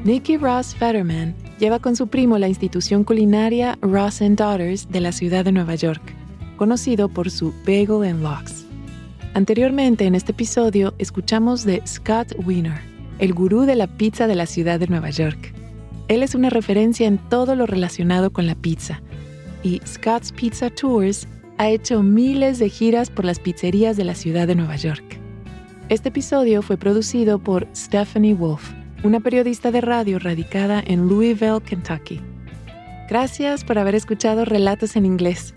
Nikki 0.05 0.37
Ross 0.37 0.75
Fetterman 0.75 1.35
lleva 1.59 1.81
con 1.81 1.97
su 1.97 2.07
primo 2.07 2.39
la 2.39 2.49
institución 2.49 3.03
culinaria 3.03 3.79
Ross 3.83 4.23
and 4.23 4.37
Daughters 4.39 4.89
de 4.91 5.01
la 5.01 5.13
ciudad 5.13 5.45
de 5.45 5.53
Nueva 5.53 5.75
York, 5.75 6.15
conocido 6.63 7.09
por 7.09 7.29
su 7.29 7.53
Bagel 7.67 8.09
and 8.09 8.23
Lox. 8.23 8.65
Anteriormente 9.35 10.07
en 10.07 10.15
este 10.15 10.31
episodio 10.31 10.95
escuchamos 10.99 11.65
de 11.65 11.83
Scott 11.85 12.37
Wiener, 12.47 12.81
el 13.19 13.35
gurú 13.35 13.63
de 13.63 13.75
la 13.75 13.89
pizza 13.89 14.29
de 14.29 14.37
la 14.37 14.47
ciudad 14.47 14.79
de 14.79 14.87
Nueva 14.87 15.11
York. 15.11 15.53
Él 16.07 16.23
es 16.23 16.37
una 16.37 16.51
referencia 16.51 17.09
en 17.09 17.19
todo 17.19 17.57
lo 17.57 17.67
relacionado 17.67 18.33
con 18.33 18.47
la 18.47 18.55
pizza 18.55 19.03
y 19.65 19.81
Scott's 19.85 20.31
Pizza 20.31 20.71
Tours 20.71 21.27
ha 21.59 21.69
hecho 21.69 22.01
miles 22.05 22.61
de 22.61 22.69
giras 22.69 23.11
por 23.11 23.25
las 23.25 23.41
pizzerías 23.41 23.97
de 23.97 24.05
la 24.05 24.15
ciudad 24.15 24.47
de 24.47 24.55
Nueva 24.55 24.77
York. 24.77 25.19
Este 25.89 26.11
episodio 26.11 26.63
fue 26.63 26.77
producido 26.77 27.41
por 27.41 27.67
Stephanie 27.75 28.35
Wolf 28.35 28.71
una 29.03 29.19
periodista 29.19 29.73
de 29.73 29.81
radio 29.81 30.21
radicada 30.21 30.81
en 30.87 31.09
Louisville, 31.09 31.61
Kentucky. 31.61 32.21
Gracias 33.09 33.65
por 33.65 33.81
haber 33.81 33.97
escuchado 33.97 34.45
Relatos 34.45 34.95
en 34.95 35.07
Inglés. 35.07 35.57